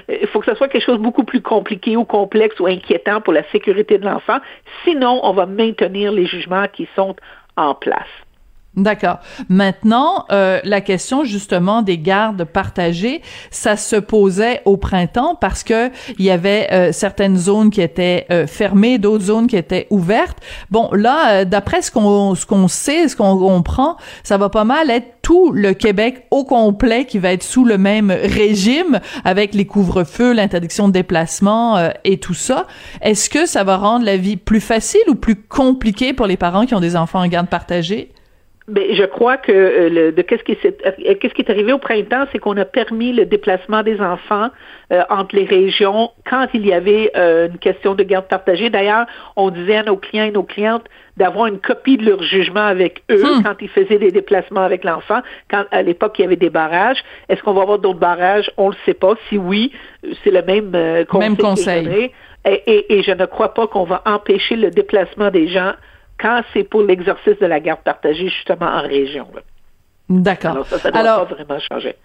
[0.08, 3.20] Il faut que ce soit quelque chose de beaucoup plus compliqué ou complexe ou inquiétant
[3.20, 4.38] pour la sécurité de l'enfant.
[4.84, 7.16] Sinon, on va maintenir les jugements qui sont
[7.56, 8.08] en place.
[8.74, 9.18] D'accord.
[9.50, 15.90] Maintenant, euh, la question justement des gardes partagées, ça se posait au printemps parce que
[16.18, 20.38] il y avait euh, certaines zones qui étaient euh, fermées, d'autres zones qui étaient ouvertes.
[20.70, 24.88] Bon, là, d'après ce qu'on ce qu'on sait, ce qu'on comprend, ça va pas mal
[24.88, 29.66] être tout le Québec au complet qui va être sous le même régime avec les
[29.66, 32.66] couvre-feux, l'interdiction de déplacement et tout ça.
[33.02, 36.64] Est-ce que ça va rendre la vie plus facile ou plus compliquée pour les parents
[36.64, 38.12] qui ont des enfants en garde partagée?
[38.68, 41.72] Ben, je crois que euh, le, de qu'est-ce qui est euh, qu'est-ce qui est arrivé
[41.72, 44.50] au printemps, c'est qu'on a permis le déplacement des enfants
[44.92, 48.70] euh, entre les régions quand il y avait une question de garde partagée.
[48.70, 50.84] D'ailleurs, on disait à nos clients et nos clientes
[51.16, 53.42] d'avoir une copie de leur jugement avec eux hmm.
[53.42, 55.20] quand ils faisaient des déplacements avec l'enfant.
[55.50, 58.50] Quand à l'époque il y avait des barrages, est-ce qu'on va avoir d'autres barrages?
[58.56, 59.14] On le sait pas.
[59.28, 59.72] Si oui,
[60.22, 60.70] c'est le même
[61.06, 61.28] conseil.
[61.28, 62.10] Même conseil.
[62.44, 65.72] Et, et, et je ne crois pas qu'on va empêcher le déplacement des gens
[66.22, 69.26] quand c'est pour l'exercice de la garde partagée, justement en région.
[70.08, 70.52] D'accord.
[70.52, 71.96] Alors ça, ça doit pas vraiment changer.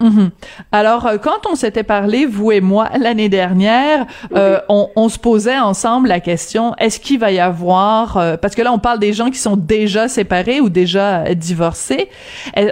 [0.00, 0.30] Mhm.
[0.72, 5.18] Alors, euh, quand on s'était parlé, vous et moi, l'année dernière, euh, on, on, se
[5.18, 8.98] posait ensemble la question, est-ce qu'il va y avoir, euh, parce que là, on parle
[8.98, 12.10] des gens qui sont déjà séparés ou déjà divorcés,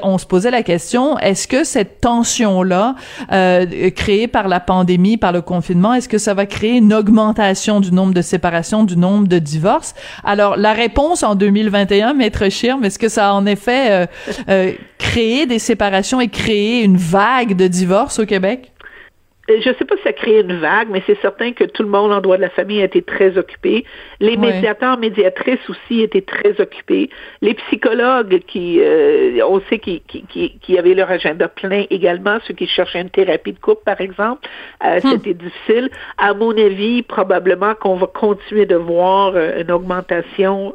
[0.02, 2.94] on se posait la question, est-ce que cette tension-là,
[3.96, 7.92] créée par la pandémie, par le confinement, est-ce que ça va créer une augmentation du
[7.92, 9.94] nombre de séparations, du nombre de divorces?
[10.24, 14.08] Alors, la réponse en 2021, Maître Schirm, est-ce que ça a en effet
[14.98, 18.72] créé des séparations et créé une vague de divorce au Québec?
[19.50, 21.82] Euh, je ne sais pas si ça crée une vague, mais c'est certain que tout
[21.82, 23.84] le monde en droit de la famille a été très occupé.
[24.18, 27.10] Les médiateurs, médiatrices aussi étaient très occupés.
[27.40, 30.24] Les psychologues qui, euh, on sait qui, qui,
[30.60, 34.48] qui, avaient leur agenda plein également, ceux qui cherchaient une thérapie de couple, par exemple,
[34.84, 35.10] euh, hmm.
[35.10, 35.90] c'était difficile.
[36.18, 40.74] À mon avis, probablement qu'on va continuer de voir une augmentation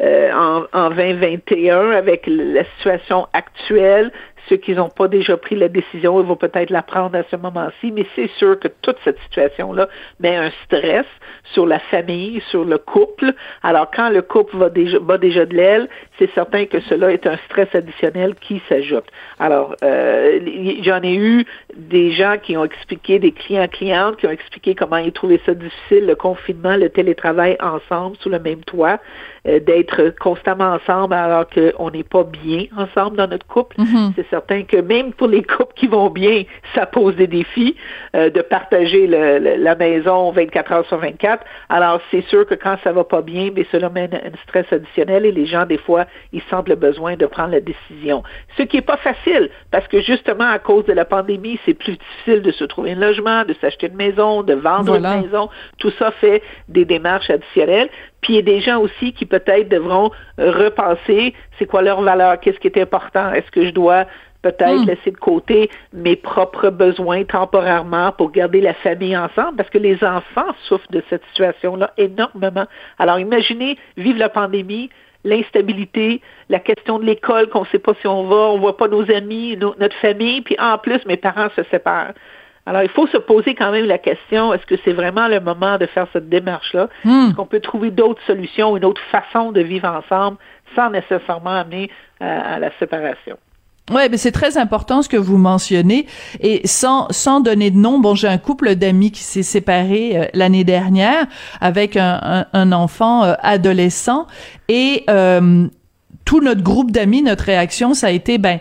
[0.00, 4.10] en, en 2021 avec la situation actuelle
[4.48, 7.36] ceux qui n'ont pas déjà pris la décision, ils vont peut-être la prendre à ce
[7.36, 9.88] moment-ci, mais c'est sûr que toute cette situation-là
[10.20, 11.06] met un stress
[11.52, 13.32] sur la famille, sur le couple.
[13.62, 17.26] Alors, quand le couple va déjà, va déjà de l'aile, c'est certain que cela est
[17.26, 19.04] un stress additionnel qui s'ajoute.
[19.38, 20.40] Alors, euh,
[20.82, 21.44] j'en ai eu
[21.76, 25.54] des gens qui ont expliqué, des clients clientes qui ont expliqué comment ils trouvaient ça
[25.54, 28.98] difficile, le confinement, le télétravail ensemble sous le même toit,
[29.46, 33.76] euh, d'être constamment ensemble alors qu'on n'est pas bien ensemble dans notre couple.
[33.76, 34.12] Mm-hmm.
[34.14, 37.76] C'est certain que même pour les couples qui vont bien, ça pose des défis
[38.16, 41.44] euh, de partager le, la maison 24 heures sur 24.
[41.68, 45.26] Alors, c'est sûr que quand ça va pas bien, mais cela mène un stress additionnel
[45.26, 48.22] et les gens, des fois, ils sentent le besoin de prendre la décision.
[48.56, 51.98] Ce qui est pas facile, parce que justement, à cause de la pandémie, c'est plus
[51.98, 55.50] difficile de se trouver un logement, de s'acheter une maison, de vendre une maison.
[55.78, 57.90] Tout ça fait des démarches additionnelles.
[58.22, 62.40] Puis il y a des gens aussi qui peut-être devront repenser c'est quoi leur valeur,
[62.40, 64.06] qu'est-ce qui est important, est-ce que je dois
[64.42, 69.78] peut-être laisser de côté mes propres besoins temporairement pour garder la famille ensemble, parce que
[69.78, 72.66] les enfants souffrent de cette situation-là énormément.
[72.98, 74.90] Alors imaginez vivre la pandémie,
[75.24, 78.88] l'instabilité, la question de l'école, qu'on ne sait pas si on va, on voit pas
[78.88, 82.12] nos amis, notre famille, puis en plus, mes parents se séparent.
[82.64, 85.78] Alors, il faut se poser quand même la question, est-ce que c'est vraiment le moment
[85.78, 86.88] de faire cette démarche-là?
[87.04, 87.26] Hmm.
[87.26, 90.36] Est-ce qu'on peut trouver d'autres solutions, une autre façon de vivre ensemble
[90.76, 91.90] sans nécessairement amener
[92.22, 93.36] euh, à la séparation?
[93.90, 96.06] Ouais, mais c'est très important ce que vous mentionnez
[96.38, 97.98] et sans sans donner de nom.
[97.98, 101.26] Bon, j'ai un couple d'amis qui s'est séparé euh, l'année dernière
[101.60, 104.28] avec un, un, enfant euh, adolescent
[104.68, 105.04] et
[106.24, 108.60] tout notre groupe d'amis, notre réaction, ça a été ben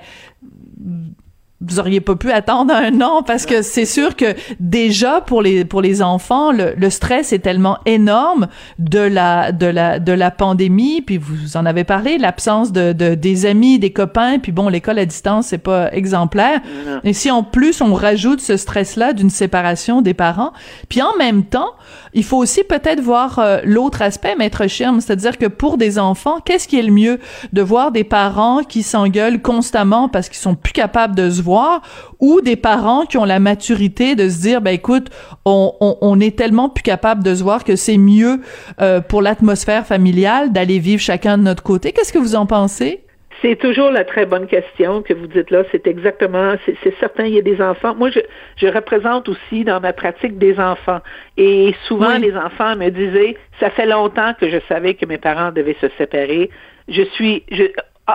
[1.61, 5.63] vous auriez pas pu attendre un an parce que c'est sûr que déjà pour les
[5.63, 8.47] pour les enfants le, le, stress est tellement énorme
[8.79, 13.13] de la de la de la pandémie puis vous en avez parlé l'absence de, de,
[13.13, 16.61] des amis des copains puis bon l'école à distance c'est pas exemplaire.
[17.03, 20.53] Et si en plus on rajoute ce stress là d'une séparation des parents
[20.89, 21.73] puis en même temps
[22.13, 26.39] il faut aussi peut-être voir euh, l'autre aspect maître Schirm c'est-à-dire que pour des enfants
[26.43, 27.19] qu'est-ce qui est le mieux
[27.53, 31.50] de voir des parents qui s'engueulent constamment parce qu'ils sont plus capables de se voir
[32.19, 35.09] ou des parents qui ont la maturité de se dire ben écoute
[35.45, 38.41] on, on, est tellement plus capable de se voir que c'est mieux
[38.81, 43.01] euh, pour l'atmosphère familiale d'aller vivre chacun de notre côté qu'est-ce que vous en pensez?
[43.41, 45.63] C'est toujours la très bonne question que vous dites là.
[45.71, 47.95] C'est exactement, c'est certain, il y a des enfants.
[47.95, 48.19] Moi, je,
[48.57, 50.99] je, représente aussi dans ma pratique des enfants.
[51.37, 55.51] Et souvent, les enfants me disaient, ça fait longtemps que je savais que mes parents
[55.51, 56.51] devaient se séparer.
[56.87, 57.63] Je suis, je,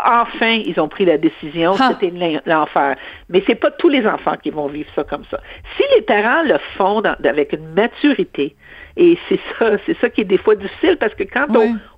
[0.05, 2.13] enfin, ils ont pris la décision, c'était
[2.47, 2.97] l'enfer.
[3.29, 5.41] Mais c'est pas tous les enfants qui vont vivre ça comme ça.
[5.77, 8.55] Si les parents le font avec une maturité,
[8.97, 11.47] et c'est ça, c'est ça qui est des fois difficile parce que quand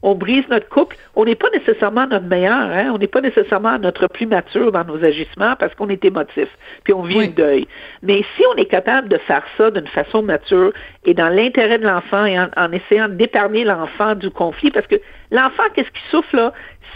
[0.03, 2.91] on, brise notre couple, on n'est pas nécessairement notre meilleur, hein?
[2.93, 6.49] on n'est pas nécessairement notre plus mature dans nos agissements parce qu'on est émotif,
[6.83, 7.69] puis on vit un deuil.
[8.03, 10.73] Mais si on est capable de faire ça d'une façon mature
[11.05, 14.97] et dans l'intérêt de l'enfant et en, en essayant d'épargner l'enfant du conflit, parce que
[15.31, 16.53] l'enfant, qu'est-ce qui souffle là?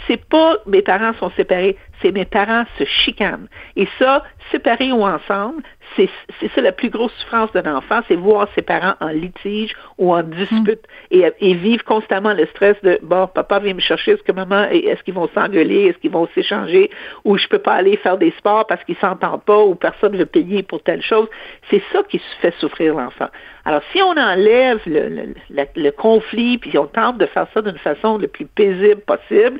[0.07, 3.47] c'est pas mes parents sont séparés, c'est mes parents se chicanent.
[3.75, 5.63] Et ça, séparés ou ensemble,
[5.95, 10.13] c'est ça la plus grosse souffrance d'un enfant, c'est voir ses parents en litige ou
[10.13, 14.23] en dispute et, et, vivre constamment le stress de bon, papa vient me chercher, est-ce
[14.23, 16.89] que maman, est-ce qu'ils vont s'engueuler, est-ce qu'ils vont s'échanger,
[17.25, 20.25] ou je peux pas aller faire des sports parce qu'ils s'entendent pas, ou personne veut
[20.25, 21.27] payer pour telle chose.
[21.69, 23.29] C'est ça qui fait souffrir l'enfant.
[23.65, 27.77] Alors, si on enlève le, le, le conflit, puis on tente de faire ça d'une
[27.77, 29.59] façon le plus paisible possible,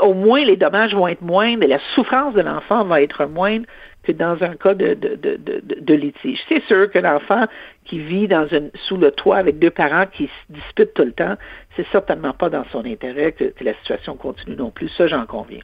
[0.00, 3.66] au moins les dommages vont être moindres et la souffrance de l'enfant va être moindre
[4.02, 6.40] que dans un cas de, de, litige.
[6.48, 7.46] C'est sûr que l'enfant
[7.84, 8.28] qui vit
[8.86, 11.36] sous le toit avec deux parents qui se disputent tout le temps,
[11.76, 14.88] c'est certainement pas dans son intérêt que la situation continue non plus.
[14.90, 15.62] Ça, j'en conviens.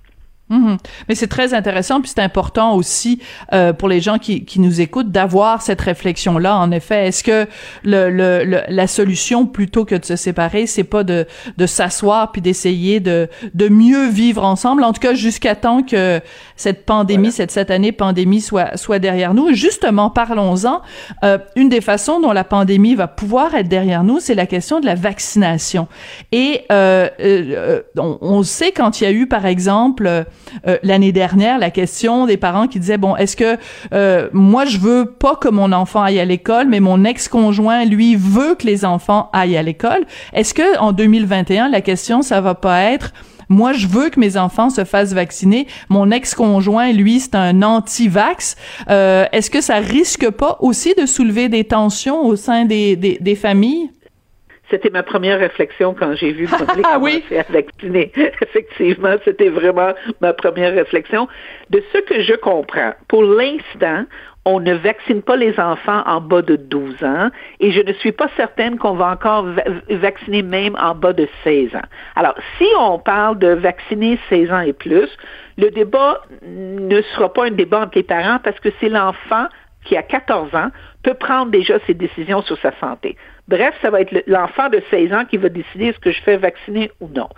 [0.51, 0.79] Mhm.
[1.09, 3.21] Mais c'est très intéressant, puis c'est important aussi
[3.53, 6.57] euh, pour les gens qui, qui nous écoutent d'avoir cette réflexion-là.
[6.57, 7.47] En effet, est-ce que
[7.85, 11.27] le, le, la solution, plutôt que de se séparer, c'est pas de,
[11.59, 16.21] de s'asseoir puis d'essayer de, de mieux vivre ensemble, en tout cas jusqu'à temps que
[16.57, 19.53] cette pandémie, cette, cette année pandémie soit, soit derrière nous.
[19.53, 20.81] Justement, parlons-en.
[21.25, 24.81] Euh, une des façons dont la pandémie va pouvoir être derrière nous, c'est la question
[24.81, 25.89] de la vaccination.
[26.33, 30.27] Et euh, euh on, on, sait quand il y a eu, par exemple,
[30.67, 33.57] euh, l'année dernière la question des parents qui disaient bon est-ce que
[33.93, 38.17] euh, moi je veux pas que mon enfant aille à l'école mais mon ex-conjoint lui
[38.17, 42.55] veut que les enfants aillent à l'école est-ce que en 2021 la question ça va
[42.55, 43.13] pas être
[43.49, 45.67] moi, je veux que mes enfants se fassent vacciner.
[45.89, 48.57] Mon ex-conjoint, lui, c'est un anti-vax.
[48.91, 53.17] Euh, Est-ce que ça risque pas aussi de soulever des tensions au sein des, des,
[53.21, 53.91] des familles?
[54.71, 56.49] C'était ma première réflexion quand j'ai vu
[56.85, 57.25] ah, oui?
[57.31, 58.13] à vacciner.
[58.43, 61.29] Effectivement, c'était vraiment ma première réflexion.
[61.71, 64.05] De ce que je comprends, pour l'instant,
[64.45, 67.29] on ne vaccine pas les enfants en bas de 12 ans
[67.61, 69.47] et je ne suis pas certaine qu'on va encore
[69.91, 71.89] vacciner même en bas de 16 ans.
[72.17, 75.09] Alors, si on parle de vacciner 16 ans et plus,
[75.59, 79.49] le débat ne sera pas un débat entre les parents parce que c'est l'enfant
[79.89, 80.71] qui a 14 ans
[81.03, 83.17] peut prendre déjà ses décisions sur sa santé.
[83.49, 86.37] Bref, ça va être l'enfant de 16 ans qui va décider est-ce que je fais
[86.37, 87.29] vacciner ou non.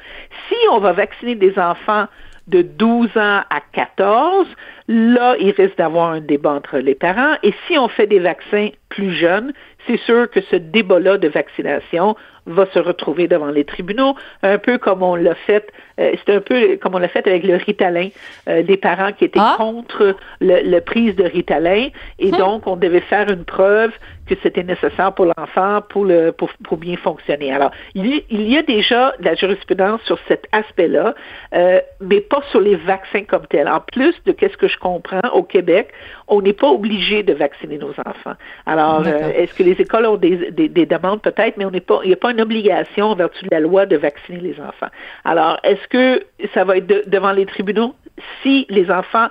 [0.49, 2.07] Si on va vacciner des enfants
[2.49, 4.49] de 12 ans à 14,
[4.91, 7.37] là, il risque d'avoir un débat entre les parents.
[7.45, 9.53] Et si on fait des vaccins plus jeunes,
[9.87, 14.79] c'est sûr que ce débat-là de vaccination va se retrouver devant les tribunaux, un peu
[14.79, 18.09] comme on l'a fait, euh, c'est un peu comme on l'a fait avec le Ritalin,
[18.49, 19.55] euh, des parents qui étaient ah.
[19.57, 22.37] contre le, prise de Ritalin, et hmm.
[22.37, 23.93] donc on devait faire une preuve
[24.27, 27.53] que c'était nécessaire pour l'enfant pour le pour, pour, bien fonctionner.
[27.53, 31.15] Alors, il y, il y, a déjà de la jurisprudence sur cet aspect-là,
[31.55, 33.69] euh, mais pas sur les vaccins comme tels.
[33.69, 35.93] En plus de qu'est-ce que je comprends, au Québec,
[36.27, 38.35] on n'est pas obligé de vacciner nos enfants.
[38.67, 41.23] Alors, euh, est-ce que les écoles ont des, des, des demandes?
[41.23, 43.61] Peut-être, mais on n'est pas, il n'y a pas une obligation en vertu de la
[43.61, 44.89] loi de vacciner les enfants.
[45.25, 47.95] Alors, est-ce que ça va être devant les tribunaux?
[48.43, 49.29] Si les enfants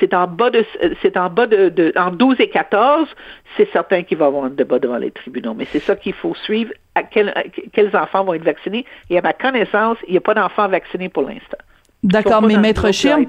[0.00, 0.64] c'est en bas de
[1.02, 3.08] c'est en bas de, de, en 12 et 14,
[3.56, 5.54] c'est certain qu'il va y avoir un débat devant les tribunaux.
[5.54, 6.72] Mais c'est ça qu'il faut suivre.
[6.94, 7.32] À quel,
[7.72, 8.84] quels enfants vont être vaccinés?
[9.10, 11.58] Et à ma connaissance, il n'y a pas d'enfants vaccinés pour l'instant.
[12.02, 13.24] D'accord, mais maître Chim,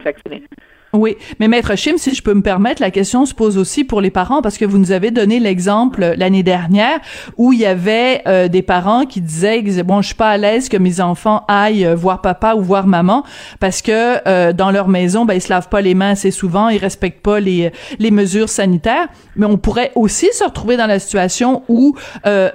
[0.94, 4.00] oui, mais maître Chim, si je peux me permettre, la question se pose aussi pour
[4.00, 7.00] les parents parce que vous nous avez donné l'exemple l'année dernière
[7.36, 10.70] où il y avait euh, des parents qui disaient bon, je suis pas à l'aise
[10.70, 13.24] que mes enfants aillent euh, voir papa ou voir maman
[13.60, 16.70] parce que euh, dans leur maison, ben ils se lavent pas les mains assez souvent,
[16.70, 21.00] ils respectent pas les les mesures sanitaires, mais on pourrait aussi se retrouver dans la
[21.00, 21.96] situation où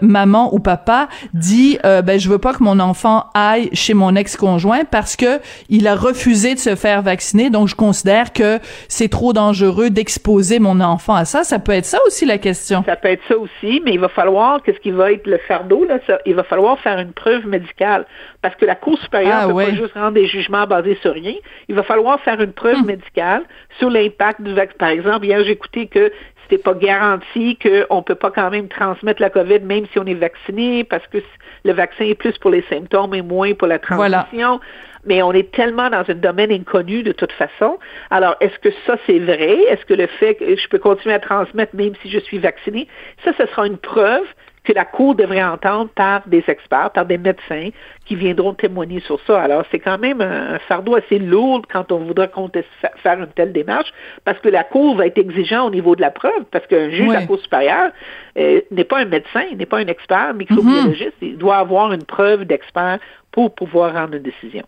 [0.01, 4.85] maman ou papa dit ben je veux pas que mon enfant aille chez mon ex-conjoint
[4.89, 9.33] parce que il a refusé de se faire vacciner, donc je considère que c'est trop
[9.33, 11.45] dangereux d'exposer mon enfant à ça.
[11.45, 12.83] Ça peut être ça aussi la question.
[12.85, 15.85] Ça peut être ça aussi, mais il va falloir, qu'est-ce qui va être le fardeau,
[15.85, 18.07] là, ça, il va falloir faire une preuve médicale.
[18.43, 21.13] Parce que la Cour supérieure ne ah, peut pas juste rendre des jugements basés sur
[21.13, 21.35] rien.
[21.69, 22.87] Il va falloir faire une preuve hum.
[22.87, 23.43] médicale
[23.79, 24.77] sur l'impact du vaccin.
[24.79, 26.13] Par exemple, hier, j'ai écouté que
[26.49, 30.15] c'était pas garanti qu'on peut pas quand même transmettre la COVID même si on est
[30.15, 31.19] vacciné parce que
[31.65, 34.61] le vaccin est plus pour les symptômes et moins pour la transmission
[35.05, 37.79] mais on est tellement dans un domaine inconnu de toute façon.
[38.11, 39.63] Alors, est-ce que ça, c'est vrai?
[39.69, 42.89] Est-ce que le fait que je peux continuer à transmettre même si je suis vacciné?
[43.25, 44.27] Ça, ce sera une preuve
[44.69, 47.71] que la Cour devrait entendre par des experts, par des médecins
[48.05, 49.41] qui viendront témoigner sur ça.
[49.41, 52.29] Alors, c'est quand même un, fardeau assez lourd quand on voudra
[53.03, 53.91] faire une telle démarche,
[54.25, 57.09] parce que la Cour va être exigeante au niveau de la preuve, parce qu'un juge
[57.09, 57.93] de la Cour supérieure
[58.37, 61.29] euh, n'est pas un médecin, n'est pas un expert microbiologiste, mm-hmm.
[61.29, 62.99] il doit avoir une preuve d'expert
[63.33, 64.65] pour pouvoir rendre une décision.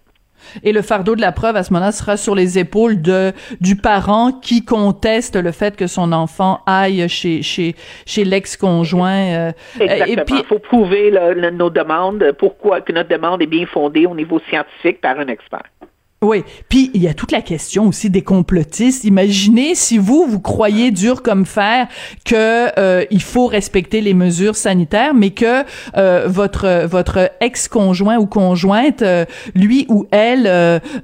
[0.62, 3.76] Et le fardeau de la preuve à ce moment-là sera sur les épaules de du
[3.76, 7.74] parent qui conteste le fait que son enfant aille chez chez
[8.07, 9.11] chez l'ex-conjoint.
[9.11, 10.22] Euh, Exactement.
[10.22, 11.12] Et puis, il faut prouver
[11.53, 15.64] nos demandes, pourquoi que notre demande est bien fondée au niveau scientifique par un expert.
[16.22, 19.04] Oui, puis il y a toute la question aussi des complotistes.
[19.04, 21.88] Imaginez si vous vous croyez dur comme fer
[22.26, 25.64] que euh, il faut respecter les mesures sanitaires, mais que
[25.96, 30.42] euh, votre votre ex-conjoint ou conjointe, euh, lui ou elle,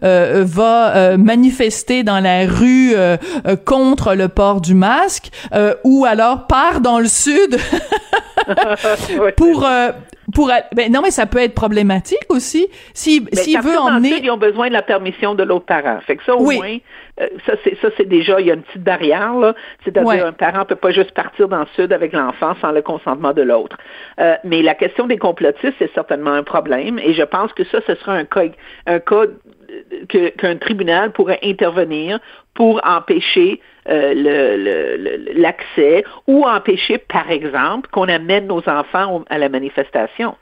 [0.03, 2.95] va manifester dans la rue
[3.65, 5.31] contre le port du masque,
[5.83, 7.57] ou alors part dans le sud
[9.37, 9.67] pour
[10.35, 12.69] pour ben non mais ça peut être problématique aussi.
[12.95, 16.01] Si s'il veut emmener ils ont besoin de la permission de l'autre parent.
[16.07, 16.79] Fait que ça au moins
[17.21, 19.55] euh, ça c'est ça c'est déjà il y a une petite barrière là.
[19.85, 23.33] C'est-à-dire un parent peut pas juste partir dans le sud avec l'enfant sans le consentement
[23.33, 23.77] de l'autre.
[24.21, 26.99] Euh, mais la question des complotistes c'est certainement un problème.
[26.99, 28.45] Et je pense que ça ce sera un cas
[28.87, 29.27] un cas
[30.09, 32.21] qu'un tribunal pourrait intervenir
[32.57, 40.35] pour empêcher euh, l'accès ou empêcher, par exemple, qu'on amène nos enfants à la manifestation.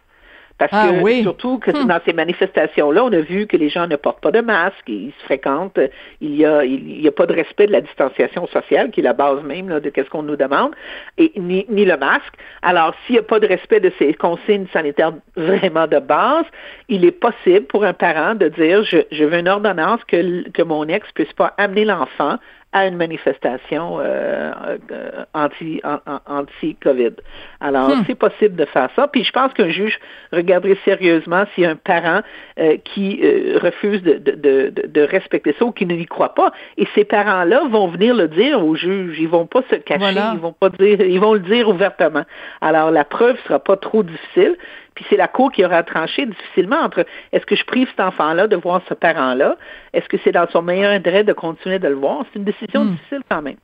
[0.56, 1.88] Parce ah que surtout que hmm.
[1.88, 5.12] dans ces manifestations-là, on a vu que les gens ne portent pas de masque, ils
[5.18, 5.80] se fréquentent,
[6.20, 9.02] il y a il y a pas de respect de la distanciation sociale qui est
[9.02, 10.72] la base même là, de qu'est-ce qu'on nous demande,
[11.18, 12.34] et ni, ni le masque.
[12.62, 16.46] Alors s'il n'y a pas de respect de ces consignes sanitaires vraiment de base,
[16.88, 20.62] il est possible pour un parent de dire je, je veux une ordonnance que que
[20.62, 22.38] mon ex puisse pas amener l'enfant
[22.74, 24.52] à une manifestation euh,
[24.90, 25.80] euh, anti,
[26.26, 27.12] anti Covid.
[27.60, 28.02] Alors hmm.
[28.06, 29.06] c'est possible de faire ça.
[29.06, 29.98] Puis je pense qu'un juge
[30.32, 32.20] regarderait sérieusement s'il y a un parent
[32.58, 33.22] euh, qui
[33.62, 34.32] refuse de, de,
[34.70, 36.50] de, de, respecter ça ou qui ne y croit pas.
[36.76, 39.18] Et ces parents-là vont venir le dire au juge.
[39.20, 40.18] Ils vont pas se cacher.
[40.34, 41.00] Ils vont pas dire.
[41.00, 42.24] Ils vont le dire ouvertement.
[42.60, 44.56] Alors la preuve sera pas trop difficile.
[44.94, 48.46] Puis c'est la Cour qui aura tranché difficilement entre est-ce que je prive cet enfant-là
[48.46, 49.56] de voir ce parent-là?
[49.92, 52.24] Est-ce que c'est dans son meilleur intérêt de continuer de le voir?
[52.32, 52.90] C'est une décision hmm.
[52.92, 53.56] difficile quand même.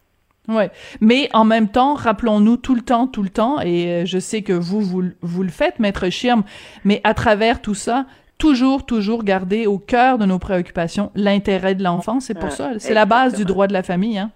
[0.49, 0.65] Oui,
[1.01, 4.43] mais en même temps, rappelons-nous tout le temps, tout le temps, et euh, je sais
[4.43, 6.43] que vous, vous, vous le faites, Maître Schirm,
[6.85, 8.07] mais à travers tout ça,
[8.39, 12.19] toujours, toujours garder au cœur de nos préoccupations l'intérêt de l'enfant.
[12.19, 14.19] C'est pour ah, ça, c'est la base du droit de la famille.
[14.19, 14.33] Hein?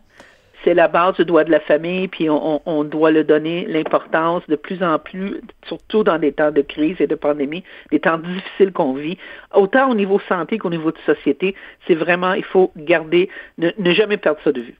[0.64, 4.57] C'est la base du droit de la famille, puis on, doit le donner l'importance de
[4.57, 8.72] plus en plus, surtout dans des temps de crise et de pandémie, des temps difficiles
[8.72, 9.18] qu'on vit,
[9.55, 11.55] autant au niveau santé qu'au niveau de société.
[11.87, 14.77] C'est vraiment, il faut garder, ne, jamais perdre ça de vue.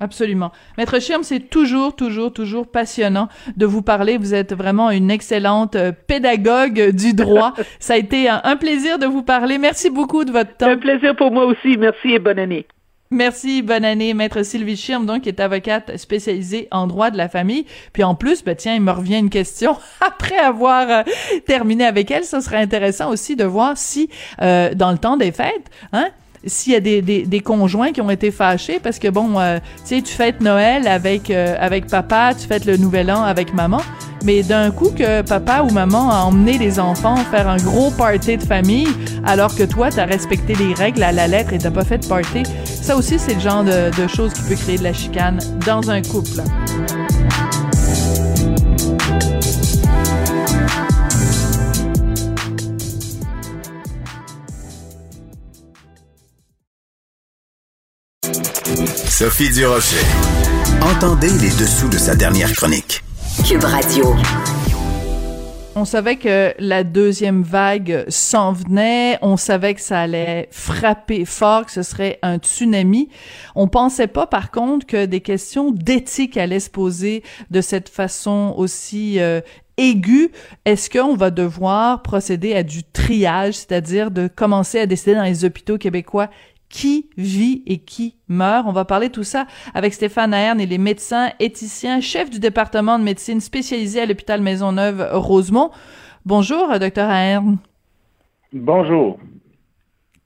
[0.00, 0.50] Absolument.
[0.78, 4.18] Maître Schirm, c'est toujours, toujours, toujours passionnant de vous parler.
[4.18, 7.52] Vous êtes vraiment une excellente euh, pédagogue du droit.
[7.78, 9.58] Ça a été un plaisir de vous parler.
[9.58, 10.66] Merci beaucoup de votre temps.
[10.66, 11.76] Un plaisir pour moi aussi.
[11.78, 12.66] Merci et bonne année.
[13.12, 17.28] Merci, bonne année, maître Sylvie Schirm, donc, qui est avocate spécialisée en droit de la
[17.28, 17.66] famille.
[17.92, 21.02] Puis en plus, ben tiens, il me revient une question après avoir euh,
[21.46, 22.24] terminé avec elle.
[22.24, 24.08] Ça serait intéressant aussi de voir si,
[24.40, 26.08] euh, dans le temps des fêtes, hein,
[26.44, 29.96] s'il y a des, des, conjoints qui ont été fâchés parce que bon, euh, tu
[29.96, 33.80] sais, tu fêtes Noël avec euh, avec papa, tu fêtes le Nouvel An avec maman,
[34.24, 38.36] mais d'un coup que papa ou maman a emmené les enfants faire un gros party
[38.36, 38.88] de famille,
[39.24, 42.06] alors que toi, t'as respecté les règles à la lettre et t'as pas fait de
[42.06, 45.38] party, ça aussi, c'est le genre de, de choses qui peut créer de la chicane
[45.66, 46.42] dans un couple.
[59.08, 60.04] Sophie Durocher.
[60.80, 63.04] Entendez les dessous de sa dernière chronique.
[63.40, 64.14] Cube Radio.
[65.74, 71.64] On savait que la deuxième vague s'en venait, on savait que ça allait frapper fort,
[71.64, 73.08] que ce serait un tsunami.
[73.56, 78.54] On pensait pas par contre que des questions d'éthique allaient se poser de cette façon
[78.56, 79.40] aussi euh,
[79.78, 80.30] aiguë.
[80.64, 85.44] Est-ce qu'on va devoir procéder à du triage, c'est-à-dire de commencer à décider dans les
[85.44, 86.28] hôpitaux québécois
[86.72, 88.66] qui vit et qui meurt.
[88.66, 92.98] On va parler tout ça avec Stéphane Ahern et les médecins éthiciens, chef du département
[92.98, 95.70] de médecine spécialisé à l'hôpital Maisonneuve-Rosemont.
[96.24, 97.58] Bonjour, docteur Ahern.
[98.52, 99.20] Bonjour.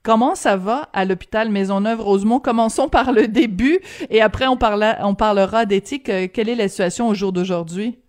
[0.03, 2.39] Comment ça va à l'hôpital Maisonneuve-Rosemont?
[2.39, 3.79] Commençons par le début
[4.09, 6.07] et après on, parla, on parlera d'éthique.
[6.07, 7.99] Euh, quelle est la situation au jour d'aujourd'hui?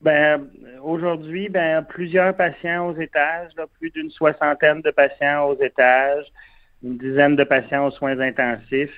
[0.00, 0.40] Ben,
[0.82, 6.24] aujourd'hui, ben, plusieurs patients aux étages, plus d'une soixantaine de patients aux étages
[6.82, 8.90] une dizaine de patients aux soins intensifs.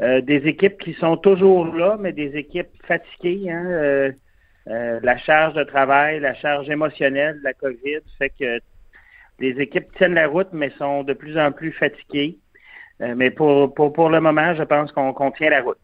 [0.00, 3.50] Euh, des équipes qui sont toujours là, mais des équipes fatiguées.
[3.50, 4.12] Hein, euh,
[4.68, 8.58] euh, la charge de travail, la charge émotionnelle de la COVID fait que
[9.38, 12.38] les équipes tiennent la route, mais sont de plus en plus fatiguées.
[13.00, 15.78] mais pour, pour, pour le moment, je pense qu'on tient la route.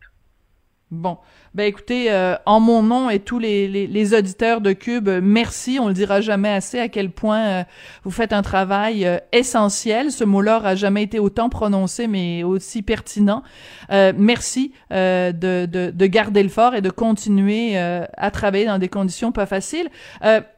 [0.90, 1.18] Bon,
[1.52, 5.78] ben écoutez, euh, en mon nom et tous les, les, auditeurs de Cube, merci.
[5.80, 7.64] On le dira jamais assez à quel point euh,
[8.04, 10.12] vous faites un travail euh, essentiel.
[10.12, 13.42] Ce mot-là a jamais été autant prononcé, mais aussi pertinent.
[13.90, 15.32] merci de,
[15.66, 19.88] de, de, garder le fort et de continuer à travailler dans des conditions pas faciles.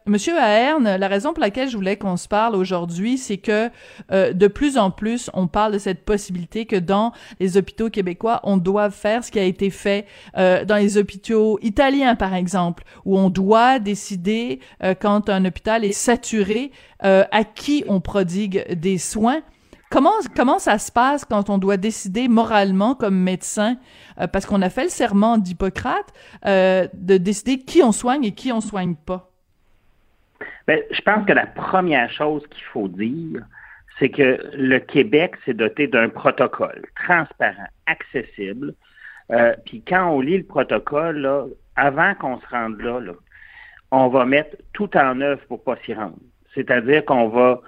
[0.05, 3.71] Monsieur Ahern, la raison pour laquelle je voulais qu'on se parle aujourd'hui, c'est que
[4.11, 8.57] de plus en plus, on parle de cette possibilité que dans les hôpitaux québécois, on
[8.57, 13.19] doit faire ce qui a été fait euh, dans les hôpitaux italiens, par exemple, où
[13.19, 16.71] on doit décider euh, quand un hôpital est saturé
[17.05, 19.41] euh, à qui on prodigue des soins.
[19.91, 23.77] Comment, comment ça se passe quand on doit décider moralement comme médecin,
[24.33, 26.15] parce qu'on a fait le serment d'Hippocrate,
[26.47, 29.31] de décider qui on soigne et qui on soigne pas?
[30.67, 33.45] Ben, je pense que la première chose qu'il faut dire,
[33.99, 38.75] c'est que le Québec s'est doté d'un protocole transparent, accessible,
[39.31, 41.29] euh, puis quand on lit le protocole,
[41.77, 43.01] avant qu'on se rende là,
[43.91, 46.19] on va mettre tout en œuvre pour pas s'y rendre.
[46.55, 47.61] C'est-à-dire qu'on va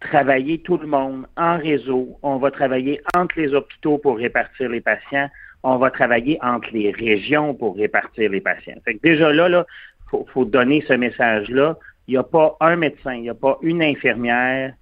[0.00, 4.80] travailler tout le monde en réseau, on va travailler entre les hôpitaux pour répartir les
[4.80, 5.28] patients,
[5.62, 8.76] on va travailler entre les régions pour répartir les patients.
[8.84, 11.76] Fait que déjà là, il faut, faut, donner ce message-là.
[12.08, 14.72] Il n'y a pas un médecin, il n'y a pas une infirmière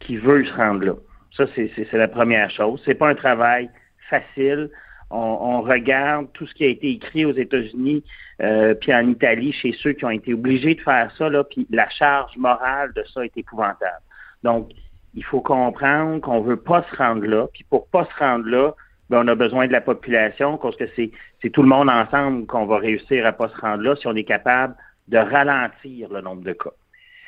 [0.00, 0.94] qui veut se rendre là.
[1.36, 2.82] Ça, c'est la première chose.
[2.84, 3.70] C'est pas un travail
[4.08, 4.68] facile
[5.10, 8.04] on, regarde tout ce qui a été écrit aux États-Unis,
[8.42, 11.66] euh, puis en Italie, chez ceux qui ont été obligés de faire ça, là, puis
[11.70, 14.02] la charge morale de ça est épouvantable.
[14.42, 14.70] Donc,
[15.14, 18.72] il faut comprendre qu'on veut pas se rendre là, puis pour pas se rendre là,
[19.10, 21.10] ben, on a besoin de la population, parce que c'est,
[21.42, 24.14] c'est tout le monde ensemble qu'on va réussir à pas se rendre là si on
[24.14, 24.74] est capable
[25.08, 26.70] de ralentir le nombre de cas.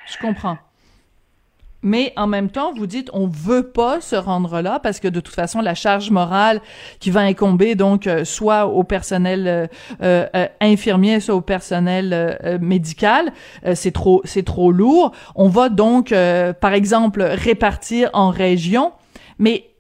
[0.07, 0.59] Je comprends
[1.83, 5.21] mais en même temps, vous dites on veut pas se rendre là parce que de
[5.21, 6.61] toute façon la charge morale
[7.01, 9.67] qui va incomber donc euh, soit au personnel euh,
[10.03, 13.33] euh, infirmier, soit au personnel médical,
[13.75, 15.13] c'est trop c'est trop lourd.
[15.35, 16.15] On va donc
[16.61, 18.93] par exemple répartir en régions,
[19.39, 19.72] mais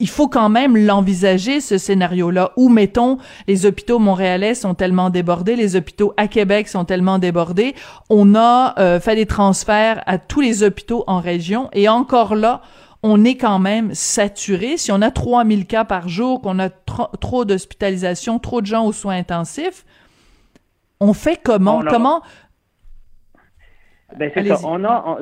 [0.00, 5.54] il faut quand même l'envisager, ce scénario-là, où, mettons, les hôpitaux montréalais sont tellement débordés,
[5.54, 7.74] les hôpitaux à Québec sont tellement débordés,
[8.10, 12.60] on a euh, fait des transferts à tous les hôpitaux en région, et encore là,
[13.04, 14.78] on est quand même saturé.
[14.78, 18.92] Si on a 3000 cas par jour, qu'on a trop d'hospitalisation, trop de gens aux
[18.92, 19.84] soins intensifs,
[21.00, 21.82] on fait comment?
[21.86, 22.22] Comment
[24.16, 24.58] ben, c'est ça.
[24.64, 25.18] On a,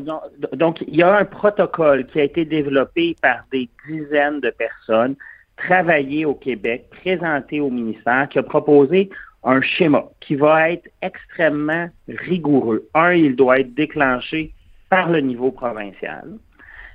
[0.52, 5.16] donc, il y a un protocole qui a été développé par des dizaines de personnes,
[5.56, 9.10] travaillé au Québec, présenté au ministère, qui a proposé
[9.44, 12.88] un schéma qui va être extrêmement rigoureux.
[12.94, 14.52] Un, il doit être déclenché
[14.88, 16.28] par le niveau provincial.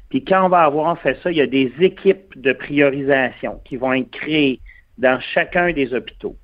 [0.10, 3.76] Puis quand on va avoir fait ça, il y a des équipes de priorisation qui
[3.76, 4.60] vont être créées
[4.98, 6.38] dans chacun des hôpitaux,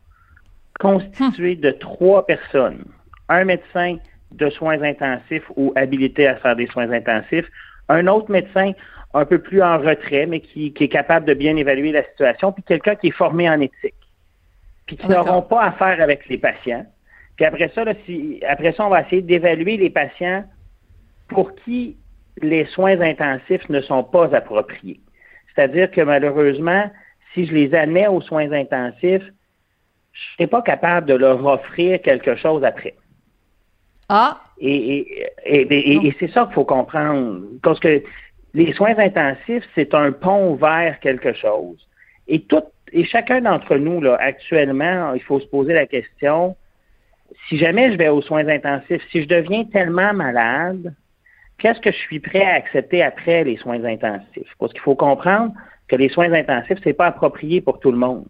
[0.80, 2.84] constituées de trois personnes.
[3.30, 3.98] Un médecin,
[4.34, 7.46] de soins intensifs ou habilité à faire des soins intensifs.
[7.90, 8.72] Un autre médecin,
[9.14, 12.64] un peu plus en retrait, mais qui, est capable de bien évaluer la situation, puis
[12.64, 13.94] quelqu'un qui est formé en éthique,
[14.88, 16.86] puis qui n'auront pas affaire avec les patients.
[17.36, 20.44] Puis après ça, si, après ça, on va essayer d'évaluer les patients
[21.30, 21.98] pour qui
[22.42, 25.00] les soins intensifs ne sont pas appropriés.
[25.54, 26.90] C'est-à-dire que malheureusement,
[27.34, 29.24] si je les admets aux soins intensifs,
[30.14, 32.96] je ne serai pas capable de leur offrir quelque chose après.
[34.10, 34.41] Ah!
[34.60, 37.41] Et, et, c'est ça qu'il faut comprendre.
[37.62, 38.04] Parce que
[38.54, 41.88] les soins intensifs, c'est un pont vers quelque chose.
[42.28, 46.56] Et tout, et chacun d'entre nous, là, actuellement, il faut se poser la question,
[47.49, 50.93] si jamais je vais aux soins intensifs, si je deviens tellement malade,
[51.58, 54.54] qu'est-ce que je suis prêt à accepter après les soins intensifs?
[54.60, 55.54] Parce qu'il faut comprendre
[55.88, 58.26] que les soins intensifs, c'est pas approprié pour tout le monde.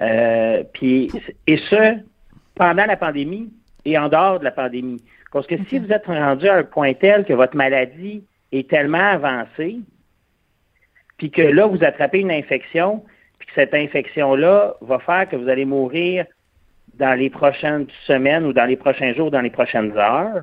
[0.00, 1.10] Euh, puis,
[1.46, 1.98] et ce,
[2.54, 3.52] pendant la pandémie
[3.84, 5.02] et en dehors de la pandémie.
[5.32, 9.12] Parce que si vous êtes rendu à un point tel que votre maladie est tellement
[9.12, 9.80] avancée,
[11.16, 13.02] puis que là, vous attrapez une infection,
[13.38, 16.26] puis que cette infection-là va faire que vous allez mourir
[16.94, 20.42] dans les prochaines semaines ou dans les prochains jours, dans les prochaines heures,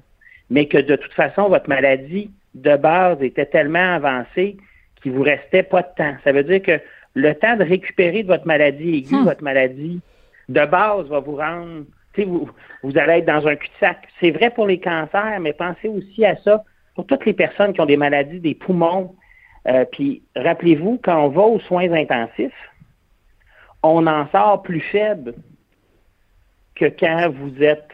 [0.49, 4.57] mais que de toute façon, votre maladie de base était tellement avancée
[5.01, 6.15] qu'il vous restait pas de temps.
[6.23, 6.79] Ça veut dire que
[7.13, 9.25] le temps de récupérer de votre maladie aiguë, hmm.
[9.25, 10.01] votre maladie
[10.49, 11.85] de base va vous rendre,
[12.17, 12.49] vous,
[12.83, 14.07] vous allez être dans un cul-de-sac.
[14.19, 16.63] C'est vrai pour les cancers, mais pensez aussi à ça
[16.95, 19.15] pour toutes les personnes qui ont des maladies des poumons.
[19.67, 22.51] Euh, puis rappelez-vous, quand on va aux soins intensifs,
[23.83, 25.33] on en sort plus faible
[26.75, 27.89] que quand vous êtes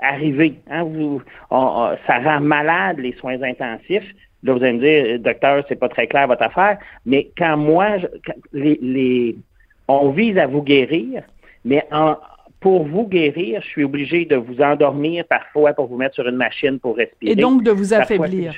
[0.00, 0.54] arrivé.
[0.70, 4.14] Hein, vous, ça rend malade les soins intensifs.
[4.42, 7.96] Là, vous allez me dire, docteur, c'est pas très clair votre affaire, mais quand moi,
[8.52, 9.36] les,
[9.86, 11.22] on vise à vous guérir,
[11.64, 11.86] mais
[12.60, 16.36] pour vous guérir, je suis obligé de vous endormir parfois pour vous mettre sur une
[16.36, 17.32] machine pour respirer.
[17.32, 18.54] Et donc de vous affaiblir.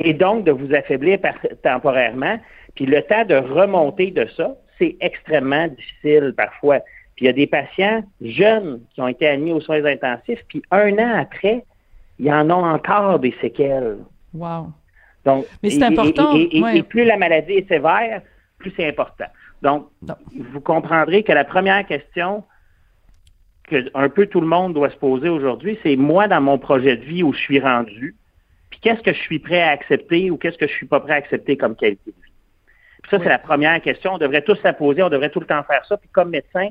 [0.00, 1.18] et donc de vous affaiblir
[1.62, 2.38] temporairement.
[2.76, 6.80] Puis le temps de remonter de ça, c'est extrêmement difficile parfois.
[7.16, 10.62] Puis il y a des patients jeunes qui ont été admis aux soins intensifs, puis
[10.70, 11.64] un an après,
[12.18, 13.98] il y en ont encore des séquelles.
[14.32, 14.68] Wow.
[15.24, 16.36] Donc, Mais c'est important.
[16.36, 18.20] Et, plus la maladie est sévère,
[18.58, 19.26] plus c'est important.
[19.62, 19.88] Donc,
[20.36, 22.44] vous comprendrez que la première question
[23.68, 26.96] que un peu tout le monde doit se poser aujourd'hui, c'est moi dans mon projet
[26.96, 28.14] de vie où je suis rendu,
[28.70, 31.14] puis qu'est-ce que je suis prêt à accepter ou qu'est-ce que je suis pas prêt
[31.14, 32.32] à accepter comme qualité de vie.
[33.02, 34.14] Puis ça, c'est la première question.
[34.14, 35.96] On devrait tous la poser, on devrait tout le temps faire ça.
[35.96, 36.68] Puis comme médecin,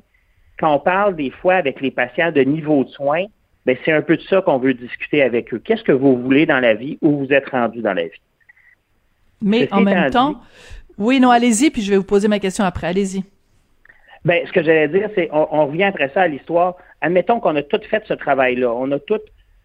[0.60, 3.26] quand on parle des fois avec les patients de niveau de soins,
[3.66, 5.62] ben c'est un peu de ça qu'on veut discuter avec eux.
[5.64, 8.22] Qu'est-ce que vous voulez dans la vie, où vous êtes rendu dans la vie?
[9.42, 10.42] Mais en même temps,
[10.98, 12.88] oui, non, allez-y, puis je vais vous poser ma question après.
[12.88, 13.24] Allez-y.
[14.26, 16.76] Ben, ce que j'allais dire, c'est, on, revient après ça à l'histoire.
[17.02, 18.72] Admettons qu'on a tout fait ce travail-là.
[18.72, 19.20] On a tout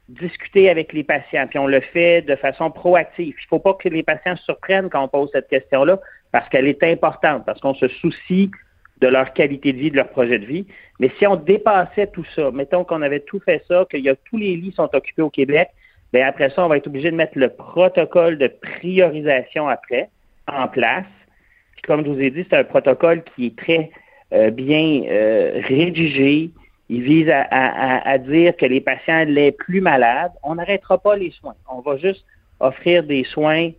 [0.09, 3.35] discuté avec les patients, puis on le fait de façon proactive.
[3.39, 6.01] Il ne faut pas que les patients se surprennent quand on pose cette question-là,
[6.33, 8.51] parce qu'elle est importante, parce qu'on se soucie
[9.01, 10.67] de leur qualité de vie, de leur projet de vie.
[10.99, 14.17] Mais si on dépassait tout ça, mettons qu'on avait tout fait ça, qu'il y a
[14.17, 15.69] tous les lits sont occupés au Québec,
[16.13, 20.09] bien après ça, on va être obligé de mettre le protocole de priorisation après
[20.49, 21.07] en place.
[21.75, 23.91] Puis comme je vous ai dit, c'est un protocole qui est très
[24.31, 26.51] bien euh, rédigé.
[26.91, 31.55] Il vise à, dire que les patients les plus malades, on n'arrêtera pas les soins.
[31.71, 32.25] On va juste
[32.61, 33.73] offrir des soins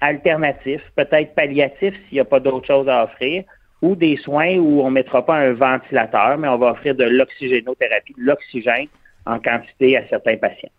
[0.00, 3.44] alternatifs, peut-être palliatifs s'il n'y a pas d'autre chose à offrir,
[3.82, 7.04] ou des soins où on ne mettra pas un ventilateur, mais on va offrir de
[7.04, 8.88] l'oxygénothérapie, de l'oxygène
[9.26, 10.70] en quantité à certains patients.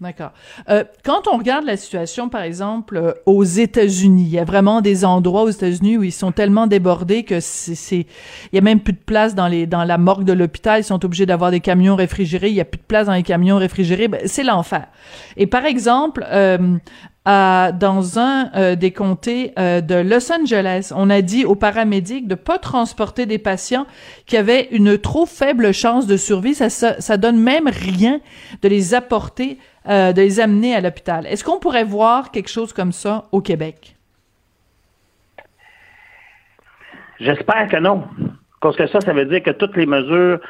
[0.00, 0.32] D'accord.
[0.70, 4.80] Euh, quand on regarde la situation, par exemple, euh, aux États-Unis, il y a vraiment
[4.80, 8.06] des endroits aux États-Unis où ils sont tellement débordés que c'est, il
[8.54, 10.80] y a même plus de place dans les dans la morgue de l'hôpital.
[10.80, 12.48] Ils sont obligés d'avoir des camions réfrigérés.
[12.48, 14.08] Il y a plus de place dans les camions réfrigérés.
[14.08, 14.86] Ben, c'est l'enfer.
[15.36, 16.78] Et par exemple, euh,
[17.26, 22.34] dans un euh, des comtés euh, de Los Angeles, on a dit aux paramédics de
[22.34, 23.86] pas transporter des patients
[24.26, 26.54] qui avaient une trop faible chance de survie.
[26.54, 28.20] Ça, ça, donne même rien
[28.62, 29.58] de les apporter,
[29.88, 31.26] euh, de les amener à l'hôpital.
[31.26, 33.96] Est-ce qu'on pourrait voir quelque chose comme ça au Québec?
[37.20, 38.04] J'espère que non.
[38.62, 40.40] Parce que ça, ça veut dire que toutes les mesures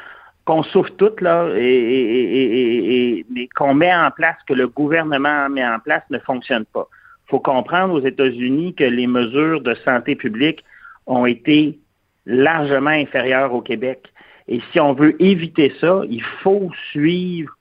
[0.51, 3.25] qu'on souffre toutes, là, et,
[3.55, 6.89] qu'on met en place, que le gouvernement met en place, ne fonctionne pas.
[7.25, 10.61] Il faut comprendre aux États-Unis que les mesures de santé publique
[11.07, 11.79] ont été
[12.25, 14.11] largement inférieures au Québec.
[14.49, 17.55] Et si on veut éviter ça, il faut suivre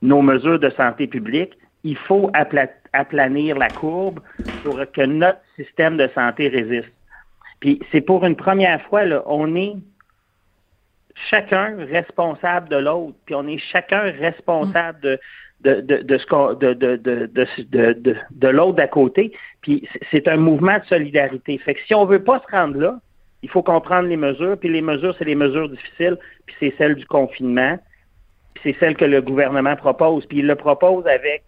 [0.00, 1.52] nos mesures de santé publique.
[1.84, 2.30] Il faut
[2.94, 4.20] aplanir la courbe
[4.64, 6.94] pour que notre système de santé résiste.
[7.60, 9.74] Puis c'est pour une première fois, là, on est
[11.28, 15.18] chacun responsable de l'autre, puis on est chacun responsable de,
[15.60, 19.32] de, de, de, ce de, de, de, de, de, de l'autre d'à côté.
[19.60, 21.58] Puis c'est un mouvement de solidarité.
[21.58, 22.98] Fait que si on veut pas se rendre là,
[23.42, 26.94] il faut comprendre les mesures, puis les mesures, c'est les mesures difficiles, puis c'est celle
[26.94, 27.78] du confinement,
[28.54, 30.26] puis c'est celle que le gouvernement propose.
[30.26, 31.42] Puis il le propose avec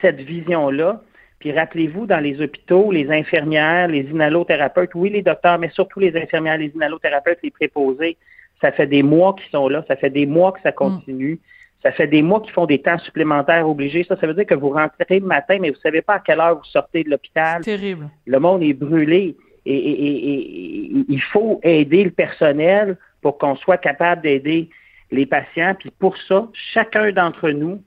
[0.00, 1.00] cette vision-là.
[1.38, 6.16] Puis rappelez-vous, dans les hôpitaux, les infirmières, les inhalothérapeutes, oui, les docteurs, mais surtout les
[6.16, 8.16] infirmières, les inhalothérapeutes, les préposés,
[8.62, 11.40] ça fait des mois qu'ils sont là, ça fait des mois que ça continue.
[11.82, 14.04] Ça fait des mois qu'ils font des temps supplémentaires obligés.
[14.04, 16.38] Ça, ça veut dire que vous rentrez le matin, mais vous savez pas à quelle
[16.38, 17.60] heure vous sortez de l'hôpital.
[17.64, 18.08] C'est terrible.
[18.24, 19.36] Le monde est brûlé.
[19.66, 24.70] Et, il faut aider le personnel pour qu'on soit capable d'aider
[25.10, 25.74] les patients.
[25.78, 27.82] Puis pour ça, chacun d'entre nous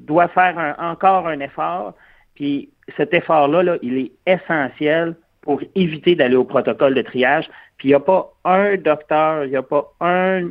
[0.00, 1.94] doit faire encore un effort.
[2.34, 7.48] Puis cet effort-là, là, il est essentiel pour éviter d'aller au protocole de triage.
[7.76, 10.48] Puis il n'y a pas un docteur, il n'y a pas un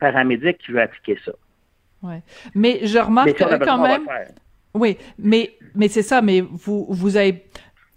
[0.00, 1.32] paramédic qui veut appliquer ça.
[2.02, 2.20] Ouais.
[2.54, 4.06] Mais je remarque quand même.
[4.74, 6.22] Oui, mais mais c'est ça.
[6.22, 7.44] Mais vous vous avez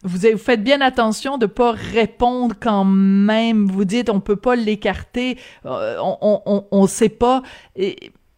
[0.04, 3.66] vous, avez, faites bien attention de pas répondre quand même.
[3.66, 7.42] Vous dites on peut pas l'écarter, euh, on, on, on sait pas,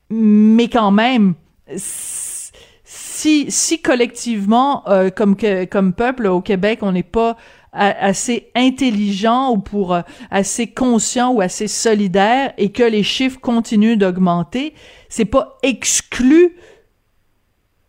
[0.10, 1.34] mais quand même,
[1.76, 5.36] si si collectivement euh, comme
[5.70, 7.36] comme peuple au Québec on n'est pas
[7.78, 10.02] assez intelligent ou pour euh,
[10.32, 14.74] assez conscient ou assez solidaire et que les chiffres continuent d'augmenter,
[15.10, 16.56] c'est pas exclu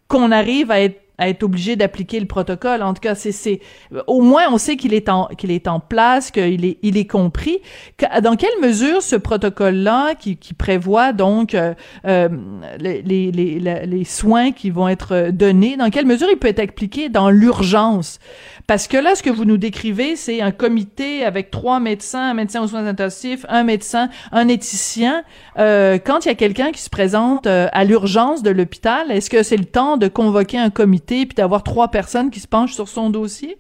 [0.09, 2.83] qu'on arrive à être à être obligé d'appliquer le protocole.
[2.83, 3.61] En tout cas, c'est, c'est,
[4.07, 7.07] au moins on sait qu'il est en, qu'il est en place, qu'il est, il est
[7.07, 7.59] compris.
[8.23, 11.75] Dans quelle mesure ce protocole-là, qui, qui prévoit donc euh,
[12.07, 12.29] euh
[12.79, 16.61] les, les, les, les, soins qui vont être donnés, dans quelle mesure il peut être
[16.61, 18.21] appliqué dans l'urgence?
[18.69, 22.35] Parce que là, ce que vous nous décrivez, c'est un comité avec trois médecins, un
[22.35, 25.25] médecin aux soins intensifs, un médecin, un éthicien.
[25.59, 29.31] Euh, quand il y a quelqu'un qui se présente euh, à l'urgence de l'hôpital, est-ce
[29.31, 32.75] que c'est le temps de convoquer un comité puis d'avoir trois personnes qui se penchent
[32.75, 33.57] sur son dossier?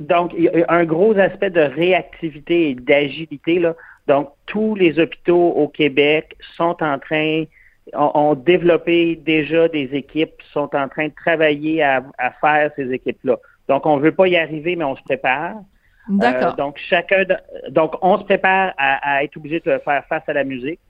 [0.00, 3.58] Donc, il y a un gros aspect de réactivité et d'agilité.
[3.58, 3.74] Là.
[4.06, 7.42] Donc, tous les hôpitaux au Québec sont en train,
[7.92, 12.04] ont, développé déjà des équipes, sont en train de travailler à,
[12.40, 13.36] faire ces équipes-là.
[13.68, 15.54] Donc, on ne veut pas y arriver, mais on se prépare.
[16.08, 16.52] D'accord.
[16.52, 17.24] Euh, donc, chacun,
[17.70, 20.80] donc, on se prépare à, être obligé de faire face à la musique.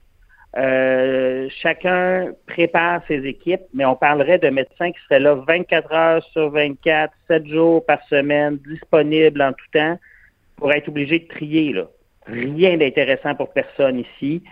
[0.57, 6.23] Euh, chacun prépare ses équipes, mais on parlerait de médecins qui seraient là 24 heures
[6.31, 9.99] sur 24, 7 jours par semaine, disponibles en tout temps,
[10.55, 11.73] pour être obligé de trier.
[11.73, 11.87] Là.
[12.25, 14.43] Rien d'intéressant pour personne ici.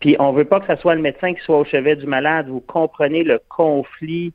[0.00, 2.48] Puis on veut pas que ce soit le médecin qui soit au chevet du malade.
[2.48, 4.32] Vous comprenez le conflit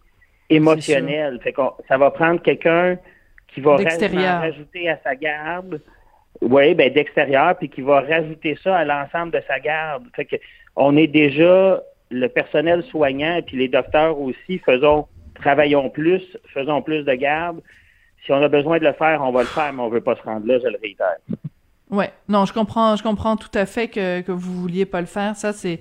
[0.50, 1.39] émotionnel.
[1.41, 1.56] Fait
[1.88, 2.98] ça va prendre quelqu'un
[3.54, 5.82] qui va rajouter à sa garde.
[6.41, 10.04] Oui, ben d'extérieur, puis qui va rajouter ça à l'ensemble de sa garde.
[10.16, 10.36] Fait que
[10.76, 16.22] on est déjà le personnel soignant et puis les docteurs aussi, faisons, travaillons plus,
[16.54, 17.62] faisons plus de garde.
[18.26, 20.16] Si on a besoin de le faire, on va le faire, mais on veut pas
[20.16, 21.18] se rendre là, je le réitère.
[21.93, 25.06] Ouais, non, je comprends, je comprends tout à fait que, que vous vouliez pas le
[25.06, 25.36] faire.
[25.36, 25.80] Ça, c'est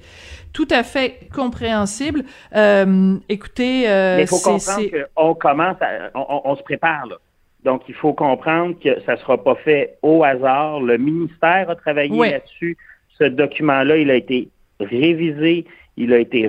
[0.52, 2.24] tout à fait compréhensible.
[2.54, 4.82] Euh, écoutez, euh, il faut comprendre
[5.14, 5.76] qu'on commence,
[6.14, 7.16] on, se prépare là.
[7.64, 10.80] Donc, il faut comprendre que ça sera pas fait au hasard.
[10.80, 12.76] Le ministère a travaillé là-dessus.
[13.18, 14.48] Ce document-là, il a été
[14.80, 15.64] révisé,
[15.96, 16.48] il a été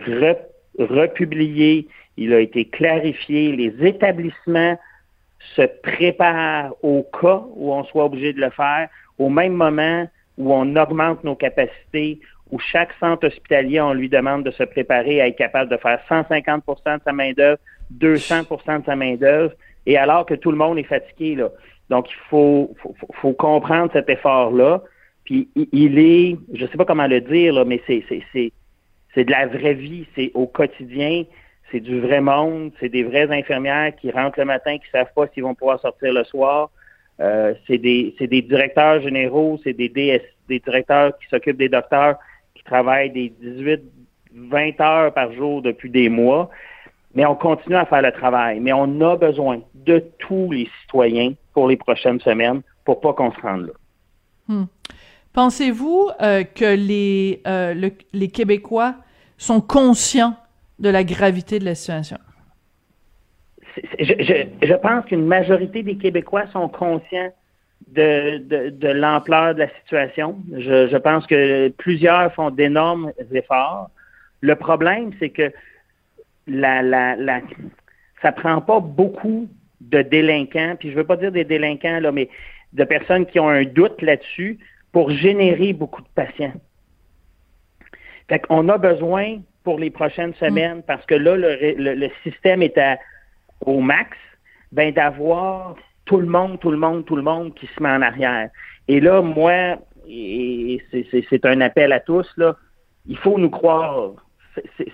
[0.80, 1.88] republié,
[2.18, 3.56] il a été clarifié.
[3.56, 4.78] Les établissements
[5.56, 8.90] se préparent au cas où on soit obligé de le faire,
[9.20, 10.08] au même moment
[10.38, 12.20] où on augmente nos capacités,
[12.52, 16.00] où chaque centre hospitalier, on lui demande de se préparer à être capable de faire
[16.10, 17.60] 150% de sa main-d'œuvre,
[18.00, 19.54] 200% de sa main-d'œuvre,
[19.86, 21.36] et alors que tout le monde est fatigué.
[21.36, 21.50] Là.
[21.90, 22.76] Donc, il faut,
[23.14, 24.82] faut comprendre cet effort-là.
[25.26, 28.52] Puis il est, je sais pas comment le dire, là, mais c'est, c'est,
[29.16, 31.24] c'est, de la vraie vie, c'est au quotidien,
[31.72, 35.28] c'est du vrai monde, c'est des vraies infirmières qui rentrent le matin, qui savent pas
[35.28, 36.72] s'ils vont pouvoir sortir le soir.
[37.22, 42.18] Euh, c'est des, des directeurs généraux, c'est des DS, des directeurs qui s'occupent des docteurs
[42.56, 43.82] qui travaillent des 18,
[44.34, 46.50] 20 heures par jour depuis des mois.
[47.16, 48.60] Mais on continue à faire le travail.
[48.60, 53.32] Mais on a besoin de tous les citoyens pour les prochaines semaines pour pas qu'on
[53.32, 53.74] se rende là.
[54.48, 54.66] Hmm.
[55.34, 58.96] Pensez-vous euh, que les, euh, les Québécois
[59.38, 60.36] sont conscients
[60.80, 62.18] de la gravité de la situation?
[64.00, 67.32] Je, pense qu'une majorité des Québécois sont conscients
[67.88, 68.38] de,
[68.70, 70.38] de, l'ampleur de la situation.
[70.52, 73.90] Je, je, pense que plusieurs font d'énormes efforts.
[74.42, 75.52] Le problème, c'est que
[76.48, 77.42] la, la, la,
[78.22, 79.48] ça prend pas beaucoup
[79.82, 82.30] de délinquants, puis je veux pas dire des délinquants, là, mais
[82.74, 84.60] de personnes qui ont un doute là-dessus
[84.92, 86.54] pour générer beaucoup de patients.
[88.30, 92.98] Fait qu'on a besoin pour les prochaines semaines, parce que là, le, système est à,
[93.66, 94.18] au max,
[94.72, 95.76] ben d'avoir
[96.06, 98.50] tout le monde, tout le monde, tout le monde qui se met en arrière.
[98.88, 99.78] Et là, moi,
[100.08, 102.56] et c'est un appel à tous, là,
[103.06, 104.23] il faut nous croire.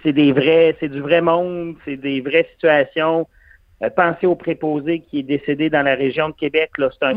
[0.03, 3.27] C'est des vrais, c'est du vrai monde, c'est des vraies situations.
[3.83, 7.13] Euh, pensez au préposé qui est décédé dans la région de Québec, là, c'est un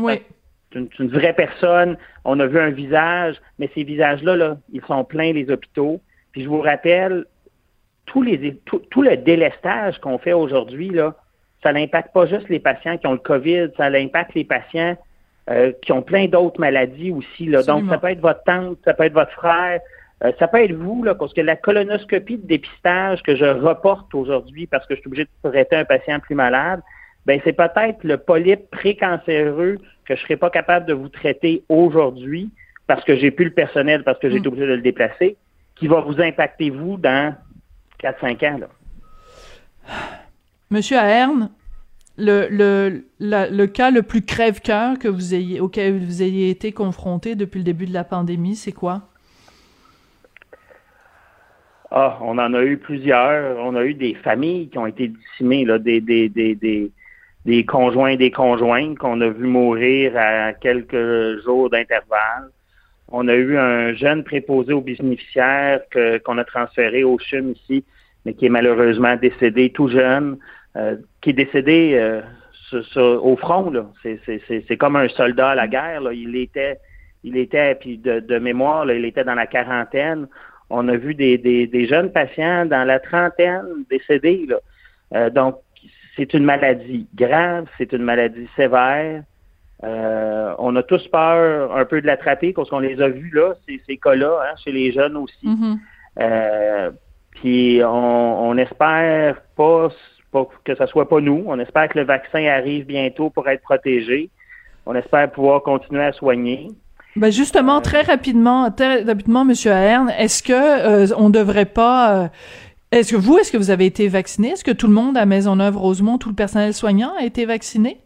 [0.75, 1.97] une, une, vraie personne.
[2.25, 6.01] On a vu un visage, mais ces visages-là, là, ils sont pleins les hôpitaux.
[6.31, 7.25] Puis je vous rappelle,
[8.21, 11.15] les, tout, tout le délestage qu'on fait aujourd'hui, là,
[11.61, 14.97] ça n'impacte pas juste les patients qui ont le COVID, ça impacte les patients
[15.49, 17.45] euh, qui ont plein d'autres maladies aussi.
[17.45, 17.63] Là.
[17.63, 19.79] Donc, ça peut être votre tante, ça peut être votre frère,
[20.23, 24.13] euh, ça peut être vous, là, parce que la colonoscopie de dépistage que je reporte
[24.15, 26.81] aujourd'hui parce que je suis obligé de traiter un patient plus malade,
[27.25, 31.63] ben c'est peut-être le polype précancéreux que je ne serai pas capable de vous traiter
[31.69, 32.51] aujourd'hui
[32.87, 34.51] parce que j'ai plus le personnel, parce que j'ai été mm.
[34.51, 35.37] obligé de le déplacer,
[35.75, 37.35] qui va vous impacter, vous, dans
[38.01, 38.57] 4-5 ans.
[38.59, 38.67] Là.
[40.69, 41.49] Monsieur Ahern,
[42.17, 47.35] le, le, le cas le plus crève-cœur que vous ayez, auquel vous ayez été confronté
[47.35, 49.09] depuis le début de la pandémie, c'est quoi?
[51.95, 53.59] Ah, on en a eu plusieurs.
[53.59, 56.91] On a eu des familles qui ont été décimées, là, des, des, des, des,
[57.45, 62.49] des conjoints des conjointes qu'on a vu mourir à quelques jours d'intervalle.
[63.09, 65.81] On a eu un jeune préposé aux bénéficiaires
[66.25, 67.83] qu'on a transféré au CHUM ici,
[68.25, 70.37] mais qui est malheureusement décédé tout jeune,
[70.75, 72.21] euh, qui est décédé euh,
[72.97, 73.71] au front.
[74.01, 76.01] C'est comme un soldat à la guerre.
[76.01, 76.13] Là.
[76.13, 76.79] Il était,
[77.23, 80.27] il était, puis de, mémoire, là, il était dans la quarantaine.
[80.69, 84.45] On a vu des, des, jeunes patients dans la trentaine décédés.
[84.47, 84.57] Là.
[85.13, 85.57] Euh, donc,
[86.15, 89.23] c'est une maladie grave, c'est une maladie sévère.
[89.83, 93.53] Euh, on a tous peur un peu de l'attraper parce qu'on les a vus là,
[93.67, 95.45] ces, ces cas-là, hein, chez les jeunes aussi.
[95.45, 95.77] Mm-hmm.
[96.19, 96.91] Euh,
[97.31, 99.89] puis on, on espère pas,
[100.31, 101.43] pas, que ce soit pas nous.
[101.47, 104.29] On espère que le vaccin arrive bientôt pour être protégé.
[104.85, 106.69] On espère pouvoir continuer à soigner.
[107.15, 112.31] Ben justement, très rapidement, très rapidement, Monsieur Ahern, est-ce que euh, on devrait pas
[112.93, 114.49] est-ce que vous, est-ce que vous avez été vacciné?
[114.49, 117.97] Est-ce que tout le monde à Maisonneuve, Rosemont, tout le personnel soignant a été vacciné?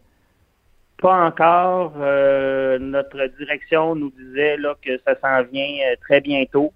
[1.02, 1.92] Pas encore.
[2.00, 6.72] Euh, notre direction nous disait là, que ça s'en vient euh, très bientôt.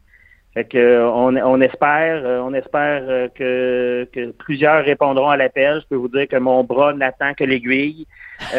[0.52, 5.80] Fait que on, on espère, euh, on espère que, que plusieurs répondront à l'appel.
[5.80, 8.06] Je peux vous dire que mon bras n'attend que l'aiguille.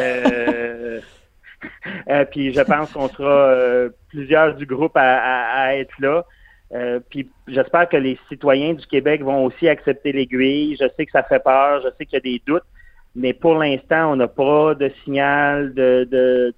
[2.31, 6.25] puis je pense qu'on sera plusieurs du groupe à être là.
[6.73, 10.75] Euh, puis j'espère que les citoyens du Québec vont aussi accepter l'aiguille.
[10.79, 12.63] Je sais que ça fait peur, je sais qu'il y a des doutes,
[13.15, 16.53] mais pour l'instant, on n'a pas de signal de,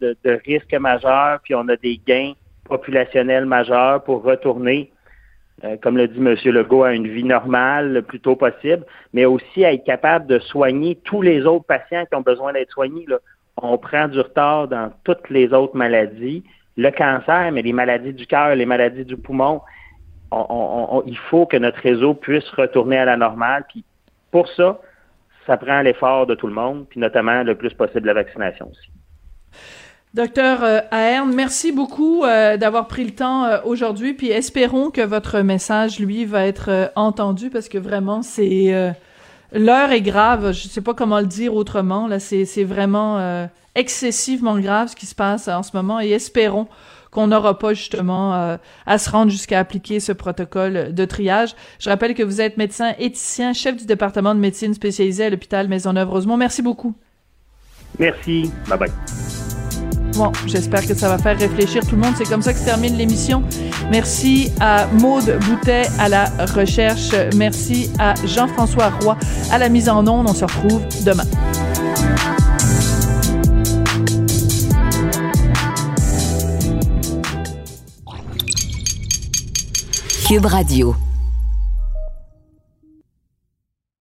[0.46, 2.34] risque majeur, puis on a des gains
[2.64, 4.92] populationnels majeurs pour retourner,
[5.66, 6.36] euh, comme le dit M.
[6.46, 10.40] Legault, à une vie normale le plus tôt possible, mais aussi à être capable de
[10.40, 13.06] soigner tous les autres patients qui ont besoin d'être soignés.
[13.62, 16.44] On prend du retard dans toutes les autres maladies,
[16.78, 19.62] le cancer, mais les maladies du cœur, les maladies du poumon
[21.06, 23.66] il faut que notre réseau puisse retourner à la normale.
[23.70, 23.84] Puis
[24.32, 24.80] pour ça,
[25.46, 28.90] ça prend l'effort de tout le monde, puis notamment le plus possible la vaccination aussi.
[30.14, 35.02] Docteur euh, Ahern, merci beaucoup euh, d'avoir pris le temps euh, aujourd'hui, puis espérons que
[35.02, 38.96] votre message, lui, va être entendu parce que vraiment, c'est
[39.52, 40.54] l'heure est grave.
[40.54, 42.08] Je ne sais pas comment le dire autrement.
[42.08, 46.68] Là, c'est vraiment excessivement grave ce qui se passe en ce moment, et espérons
[47.16, 51.56] qu'on n'aura pas justement euh, à se rendre jusqu'à appliquer ce protocole de triage.
[51.80, 55.70] Je rappelle que vous êtes médecin éthicien, chef du département de médecine spécialisé à l'hôpital
[55.70, 56.36] Maisonneuve-Rosemont.
[56.36, 56.94] Merci beaucoup.
[57.98, 58.52] Merci.
[58.68, 59.55] Bye bye.
[60.16, 62.14] Bon, j'espère que ça va faire réfléchir tout le monde.
[62.18, 63.44] C'est comme ça que se termine l'émission.
[63.92, 67.10] Merci à Maude Boutet à la recherche.
[67.36, 69.18] Merci à Jean-François Roy
[69.52, 70.30] à la mise en onde.
[70.30, 71.26] On se retrouve demain.
[80.28, 80.96] Cube Radio.